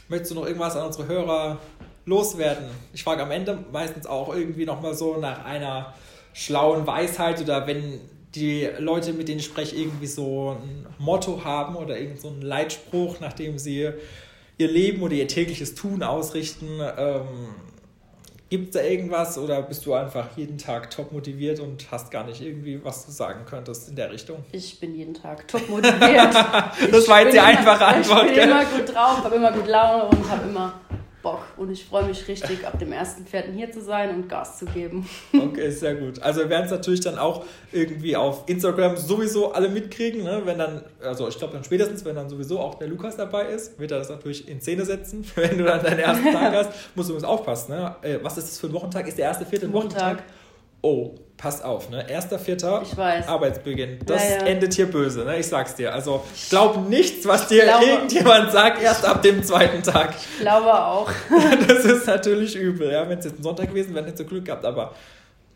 Möchtest 0.10 0.32
du 0.32 0.36
noch 0.36 0.46
irgendwas 0.46 0.76
an 0.76 0.88
unsere 0.88 1.08
Hörer 1.08 1.58
loswerden? 2.06 2.66
Ich 2.94 3.04
frage 3.04 3.22
am 3.24 3.32
Ende 3.32 3.58
meistens 3.72 4.08
auch 4.08 4.34
irgendwie 4.34 4.66
nochmal 4.66 4.94
so 4.94 5.18
nach 5.18 5.46
einer 5.46 5.94
schlauen 6.34 6.88
Weisheit 6.88 7.42
oder 7.42 7.68
wenn 7.68 8.00
die 8.36 8.67
Leute, 8.79 9.13
mit 9.13 9.27
denen 9.27 9.39
ich 9.39 9.46
spreche, 9.46 9.75
irgendwie 9.75 10.07
so 10.07 10.57
ein 10.62 10.86
Motto 11.00 11.43
haben 11.43 11.75
oder 11.75 11.98
irgend 12.00 12.22
so 12.22 12.27
einen 12.29 12.41
Leitspruch, 12.41 13.19
nach 13.19 13.34
dem 13.34 13.57
sie 13.57 13.89
ihr 14.57 14.67
Leben 14.67 15.01
oder 15.01 15.13
ihr 15.13 15.27
tägliches 15.27 15.75
Tun 15.75 16.03
ausrichten. 16.03 16.79
Ähm, 16.98 17.25
Gibt 18.50 18.74
es 18.74 18.81
da 18.81 18.88
irgendwas 18.88 19.38
oder 19.38 19.62
bist 19.62 19.86
du 19.86 19.93
einfach 19.93 20.27
jeden 20.38 20.57
Tag 20.57 20.89
top 20.89 21.12
motiviert 21.12 21.60
und 21.60 21.91
hast 21.91 22.12
gar 22.12 22.24
nicht 22.25 22.41
irgendwie 22.41 22.79
was 22.81 23.05
du 23.05 23.12
sagen 23.12 23.41
könntest 23.46 23.89
in 23.89 23.98
der 23.98 24.10
Richtung? 24.10 24.38
Ich 24.53 24.79
bin 24.79 24.96
jeden 24.96 25.13
Tag 25.13 25.48
top 25.50 25.67
motiviert. 25.67 26.34
Das 26.91 27.07
war 27.10 27.22
jetzt 27.24 27.34
die 27.34 27.39
einfache 27.41 27.84
Antwort, 27.86 28.22
Ich 28.24 28.27
bin 28.27 28.36
gell? 28.36 28.50
immer 28.50 28.63
gut 28.63 28.88
drauf, 28.88 29.24
habe 29.24 29.36
immer 29.36 29.51
gut 29.51 29.67
Laune 29.67 30.05
und 30.05 30.29
habe 30.29 30.48
immer 30.48 30.74
Bock. 31.27 31.39
Und 31.57 31.69
ich 31.69 31.84
freue 31.84 32.05
mich 32.05 32.25
richtig, 32.27 32.65
ab 32.65 32.79
dem 32.79 32.91
1.4. 32.91 33.51
hier 33.53 33.69
zu 33.69 33.81
sein 33.81 34.15
und 34.15 34.29
Gas 34.29 34.57
zu 34.60 34.65
geben. 34.65 35.07
Okay, 35.38 35.69
sehr 35.69 35.96
gut. 35.96 36.22
Also 36.22 36.41
wir 36.41 36.49
werden 36.49 36.65
es 36.65 36.71
natürlich 36.71 36.99
dann 37.02 37.17
auch 37.17 37.45
irgendwie 37.71 38.15
auf 38.15 38.43
Instagram 38.47 38.97
sowieso 38.97 39.52
alle 39.52 39.69
mitkriegen, 39.69 40.23
ne? 40.23 40.41
wenn 40.45 40.58
dann, 40.58 40.84
also 41.02 41.28
ich 41.28 41.38
glaube 41.38 41.54
dann 41.54 41.63
spätestens, 41.63 42.04
wenn 42.06 42.15
dann 42.15 42.30
sowieso 42.30 42.60
auch 42.60 42.75
der 42.75 42.88
Lukas 42.88 43.15
dabei 43.17 43.47
ist, 43.47 43.80
wird 43.80 43.91
er 43.91 43.99
das 43.99 44.10
natürlich 44.10 44.47
in 44.47 44.62
Szene 44.62 44.86
setzen. 44.86 45.25
Wenn 45.36 45.58
du 45.58 45.63
dann 45.63 45.84
deinen 45.84 45.99
ersten 45.99 46.32
Tag 46.32 46.54
hast, 46.54 46.71
musst 46.95 47.10
du 47.10 47.13
übrigens 47.13 47.30
aufpassen. 47.30 47.75
Ne? 47.75 47.95
Äh, 48.02 48.19
Was 48.21 48.38
ist 48.38 48.47
das 48.47 48.60
für 48.60 48.67
ein 48.67 48.73
Wochentag? 48.73 49.08
Ist 49.08 49.17
der 49.17 49.25
erste, 49.25 49.45
vierte 49.45 49.67
Montag. 49.67 50.02
Wochentag? 50.02 50.23
Oh, 50.82 51.15
passt 51.38 51.63
auf, 51.63 51.89
ne? 51.91 52.10
Erster, 52.10 52.39
vierter 52.39 52.82
Ich 52.84 52.97
weiß. 52.97 53.28
Arbeitsbeginn. 53.28 54.00
Das 54.06 54.23
Ja, 54.28 54.38
ja. 54.38 54.45
endet 54.47 54.73
hier 54.73 54.89
böse, 54.89 55.23
ne? 55.23 55.38
Ich 55.38 55.47
sag's 55.47 55.76
dir. 55.76 55.93
Also 55.93 56.23
glaub 56.50 56.89
nichts, 56.89 57.28
was 57.28 57.47
dir 57.47 57.63
glaube- 57.63 57.86
irgendjemand 57.86 58.52
sagt, 58.52 58.82
erst 58.82 59.06
ab 59.06 59.21
dem 59.21 59.43
zweiten 59.43 59.84
Tag. 59.84 60.15
Ich 60.15 60.39
glaube 60.39 60.73
auch. 60.73 61.10
Das 61.67 61.86
ist 61.86 62.08
natürlich 62.08 62.56
übel, 62.56 62.91
ja. 62.91 63.08
Wenn 63.08 63.19
es 63.19 63.26
jetzt 63.26 63.39
ein 63.39 63.43
Sonntag 63.43 63.69
gewesen 63.69 63.93
wäre, 63.93 64.06
hättest 64.06 64.21
du 64.21 64.26
Glück 64.26 64.45
gehabt, 64.45 64.65
aber 64.65 64.93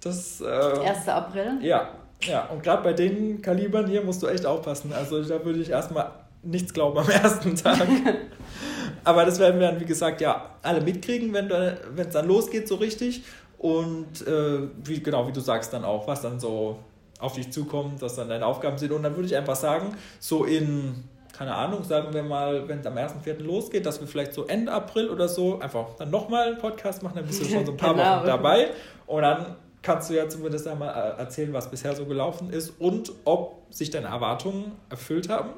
das. 0.03 0.39
Äh, 0.41 0.45
1. 0.45 1.07
April. 1.07 1.53
ja, 1.61 1.89
ja. 2.21 2.45
Und 2.51 2.61
gerade 2.61 2.83
bei 2.83 2.93
den 2.93 3.41
Kalibern 3.41 3.87
hier 3.87 4.03
musst 4.03 4.21
du 4.21 4.27
echt 4.27 4.45
aufpassen. 4.45 4.93
Also 4.93 5.23
da 5.23 5.43
würde 5.43 5.59
ich 5.59 5.69
erstmal 5.71 6.11
nichts 6.43 6.71
glauben 6.73 6.97
am 6.99 7.09
ersten 7.09 7.55
Tag. 7.55 7.79
Aber 9.03 9.25
das 9.25 9.39
werden 9.39 9.59
wir 9.59 9.67
dann, 9.71 9.79
wie 9.79 9.85
gesagt, 9.85 10.21
ja, 10.21 10.51
alle 10.61 10.79
mitkriegen, 10.81 11.33
wenn 11.33 11.49
es 11.97 12.13
dann 12.13 12.27
losgeht, 12.27 12.67
so 12.67 12.75
richtig. 12.75 13.23
Und 13.61 14.25
äh, 14.25 14.59
wie, 14.83 15.03
genau, 15.03 15.27
wie 15.27 15.31
du 15.31 15.39
sagst, 15.39 15.71
dann 15.71 15.85
auch, 15.85 16.07
was 16.07 16.23
dann 16.23 16.39
so 16.39 16.79
auf 17.19 17.33
dich 17.33 17.51
zukommt, 17.51 18.01
was 18.01 18.15
dann 18.15 18.27
deine 18.27 18.43
Aufgaben 18.43 18.79
sind. 18.79 18.91
Und 18.91 19.03
dann 19.03 19.15
würde 19.15 19.27
ich 19.27 19.35
einfach 19.35 19.55
sagen, 19.55 19.95
so 20.19 20.45
in, 20.45 21.03
keine 21.31 21.53
Ahnung, 21.53 21.83
sagen 21.83 22.11
wir 22.11 22.23
mal, 22.23 22.67
wenn 22.67 22.79
es 22.79 22.87
am 22.87 22.95
1.4. 22.97 23.37
losgeht, 23.43 23.85
dass 23.85 23.99
wir 24.01 24.07
vielleicht 24.07 24.33
so 24.33 24.45
Ende 24.45 24.71
April 24.71 25.11
oder 25.11 25.27
so 25.27 25.59
einfach 25.59 25.93
dann 25.93 26.09
nochmal 26.09 26.47
einen 26.47 26.57
Podcast 26.57 27.03
machen, 27.03 27.17
dann 27.17 27.27
bist 27.27 27.39
du 27.39 27.45
schon 27.45 27.63
so 27.63 27.73
ein 27.73 27.77
paar 27.77 27.93
Genau. 27.93 28.17
Wochen 28.17 28.25
dabei. 28.25 28.71
Und 29.05 29.21
dann 29.21 29.55
kannst 29.83 30.09
du 30.09 30.15
ja 30.15 30.27
zumindest 30.27 30.67
einmal 30.67 30.89
äh, 30.89 31.19
erzählen, 31.19 31.53
was 31.53 31.69
bisher 31.69 31.95
so 31.95 32.05
gelaufen 32.05 32.49
ist 32.49 32.73
und 32.79 33.11
ob 33.25 33.61
sich 33.69 33.91
deine 33.91 34.07
Erwartungen 34.07 34.71
erfüllt 34.89 35.29
haben, 35.29 35.51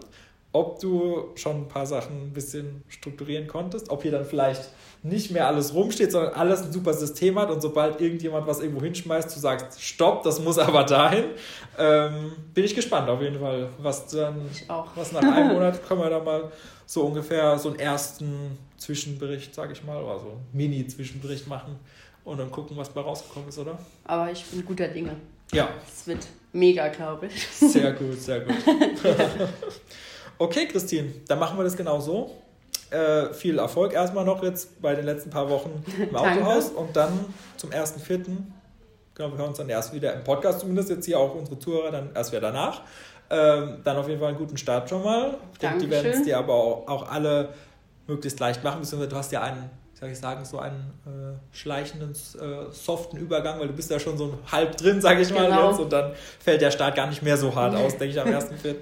ob 0.54 0.80
du 0.80 1.32
schon 1.36 1.64
ein 1.64 1.68
paar 1.68 1.86
Sachen 1.86 2.28
ein 2.28 2.34
bisschen 2.34 2.84
strukturieren 2.88 3.48
konntest, 3.48 3.90
ob 3.90 4.04
hier 4.04 4.12
dann 4.12 4.24
vielleicht 4.24 4.70
nicht 5.02 5.32
mehr 5.32 5.48
alles 5.48 5.74
rumsteht, 5.74 6.12
sondern 6.12 6.34
alles 6.34 6.62
ein 6.62 6.72
super 6.72 6.94
System 6.94 7.38
hat 7.38 7.52
und 7.52 7.62
sobald 7.62 8.00
irgendjemand 8.00 8.48
was 8.48 8.62
irgendwo 8.62 8.82
hinschmeißt, 8.82 9.36
du 9.36 9.40
sagst, 9.40 9.82
stopp, 9.82 10.24
das 10.24 10.40
muss 10.40 10.58
aber 10.60 10.84
dahin. 10.86 11.26
Ähm, 11.78 12.32
bin 12.54 12.64
ich 12.64 12.74
gespannt 12.74 13.10
auf 13.10 13.22
jeden 13.22 13.40
Fall, 13.40 13.70
was 13.80 14.08
dann, 14.08 14.42
was 14.96 15.12
nach 15.12 15.24
einem 15.24 15.48
Monat 15.54 15.86
können 15.86 16.00
wir 16.00 16.10
da 16.10 16.20
mal 16.20 16.52
so 16.86 17.02
ungefähr 17.02 17.58
so 17.58 17.70
einen 17.70 17.80
ersten 17.80 18.58
Zwischenbericht, 18.78 19.54
sage 19.54 19.74
ich 19.74 19.84
mal, 19.84 20.02
oder 20.02 20.20
so 20.20 20.28
einen 20.28 20.48
Mini-Zwischenbericht 20.54 21.48
machen 21.48 21.80
und 22.24 22.40
dann 22.40 22.52
gucken, 22.52 22.78
was 22.78 22.90
bei 22.90 23.02
rausgekommen 23.02 23.50
ist, 23.50 23.58
oder? 23.58 23.78
Aber 24.06 24.32
ich 24.32 24.46
bin 24.46 24.64
guter 24.64 24.88
Dinge. 24.88 25.16
Ja, 25.52 25.70
Es 25.92 26.08
wird 26.08 26.26
mega, 26.52 26.88
glaube 26.88 27.28
ich. 27.28 27.48
sehr 27.48 27.92
gut, 27.94 28.20
sehr 28.20 28.42
gut. 28.42 28.56
okay, 30.38 30.68
Christine, 30.68 31.12
dann 31.28 31.40
machen 31.40 31.58
wir 31.58 31.64
das 31.64 31.76
genau 31.76 32.00
so. 32.00 32.32
Äh, 32.90 33.34
viel 33.34 33.58
Erfolg 33.58 33.94
erstmal 33.94 34.24
noch 34.24 34.44
jetzt 34.44 34.80
bei 34.82 34.94
den 34.94 35.06
letzten 35.06 35.30
paar 35.30 35.50
Wochen 35.50 35.84
im. 35.98 36.16
Autohaus 36.16 36.70
und 36.70 36.96
dann 36.96 37.26
zum 37.58 37.72
1.4. 37.72 38.26
Genau, 39.16 39.32
wir 39.32 39.38
hören 39.38 39.50
uns 39.50 39.58
dann 39.58 39.70
erst 39.70 39.94
wieder 39.94 40.14
im 40.14 40.24
Podcast, 40.24 40.60
zumindest 40.62 40.90
jetzt 40.90 41.06
hier 41.06 41.20
auch 41.20 41.34
unsere 41.36 41.58
Zuhörer, 41.60 41.92
dann 41.92 42.12
erst 42.16 42.32
wieder 42.32 42.42
danach. 42.42 42.82
Ähm, 43.30 43.78
dann 43.84 43.98
auf 43.98 44.08
jeden 44.08 44.20
Fall 44.20 44.30
einen 44.30 44.38
guten 44.38 44.58
Start 44.58 44.90
schon 44.90 45.04
mal. 45.04 45.38
Ich 45.54 45.60
denke, 45.60 45.80
die 45.80 45.90
werden 45.90 46.12
es 46.12 46.24
dir 46.24 46.38
aber 46.38 46.54
auch, 46.54 46.88
auch 46.88 47.10
alle 47.12 47.50
möglichst 48.06 48.40
leicht 48.40 48.64
machen, 48.64 48.82
beziehungsweise 48.82 49.10
du 49.10 49.16
hast 49.16 49.32
ja 49.32 49.42
einen, 49.42 49.70
wie 49.94 50.00
soll 50.00 50.10
ich 50.10 50.20
sagen, 50.20 50.44
so 50.46 50.60
einen 50.60 50.94
äh, 51.06 51.56
schleichenden, 51.56 52.12
äh, 52.12 52.72
soften 52.72 53.18
Übergang, 53.18 53.60
weil 53.60 53.68
du 53.68 53.74
bist 53.74 53.90
ja 53.90 54.00
schon 54.00 54.18
so 54.18 54.38
halb 54.52 54.78
drin, 54.78 55.02
sage 55.02 55.22
ich 55.22 55.34
mal 55.34 55.46
Genau. 55.48 55.70
jetzt, 55.72 55.80
und 55.80 55.92
dann 55.94 56.14
fällt 56.40 56.62
der 56.62 56.70
Start 56.72 56.96
gar 56.96 57.08
nicht 57.08 57.24
mehr 57.24 57.38
so 57.38 57.56
hart 57.56 57.76
aus, 57.76 57.98
denke 57.98 58.14
ich, 58.14 58.22
am 58.22 58.28
1.4. 58.30 58.76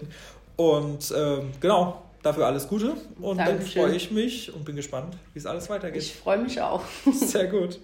Und 0.62 1.12
ähm, 1.17 1.52
genau, 1.60 2.04
dafür 2.21 2.45
alles 2.45 2.67
Gute 2.67 2.93
und 3.19 3.38
dann 3.38 3.47
Dankeschön. 3.47 3.82
freue 3.82 3.95
ich 3.95 4.12
mich 4.12 4.54
und 4.54 4.63
bin 4.63 4.76
gespannt, 4.76 5.17
wie 5.34 5.39
es 5.39 5.47
alles 5.47 5.71
weitergeht. 5.71 6.04
Ich 6.04 6.15
freue 6.15 6.38
mich 6.38 6.62
auch. 6.62 6.84
Sehr 7.12 7.47
gut. 7.47 7.80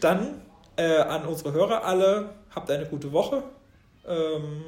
Dann 0.00 0.40
äh, 0.76 0.96
an 0.96 1.26
unsere 1.26 1.52
Hörer 1.52 1.84
alle, 1.84 2.30
habt 2.54 2.70
eine 2.70 2.86
gute 2.86 3.12
Woche. 3.12 3.42
Ähm, 4.08 4.62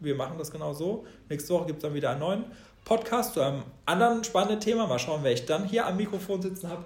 wir 0.00 0.16
machen 0.16 0.36
das 0.36 0.50
genau 0.50 0.72
so. 0.72 1.04
Nächste 1.28 1.54
Woche 1.54 1.66
gibt 1.66 1.78
es 1.78 1.82
dann 1.82 1.94
wieder 1.94 2.10
einen 2.10 2.20
neuen 2.20 2.44
Podcast 2.84 3.34
zu 3.34 3.40
einem 3.40 3.62
anderen 3.86 4.24
spannenden 4.24 4.58
Thema. 4.58 4.88
Mal 4.88 4.98
schauen, 4.98 5.20
wer 5.22 5.32
ich 5.32 5.46
dann 5.46 5.66
hier 5.66 5.86
am 5.86 5.96
Mikrofon 5.96 6.42
sitzen 6.42 6.70
habe. 6.70 6.84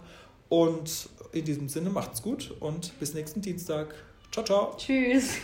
Und 0.51 1.09
in 1.33 1.47
diesem 1.47 1.71
Sinne 1.71 1.89
macht's 1.89 2.21
gut 2.21 2.53
und 2.61 2.99
bis 3.01 3.15
nächsten 3.15 3.41
Dienstag. 3.41 3.95
Ciao, 4.31 4.45
ciao. 4.45 4.75
Tschüss. 4.77 5.39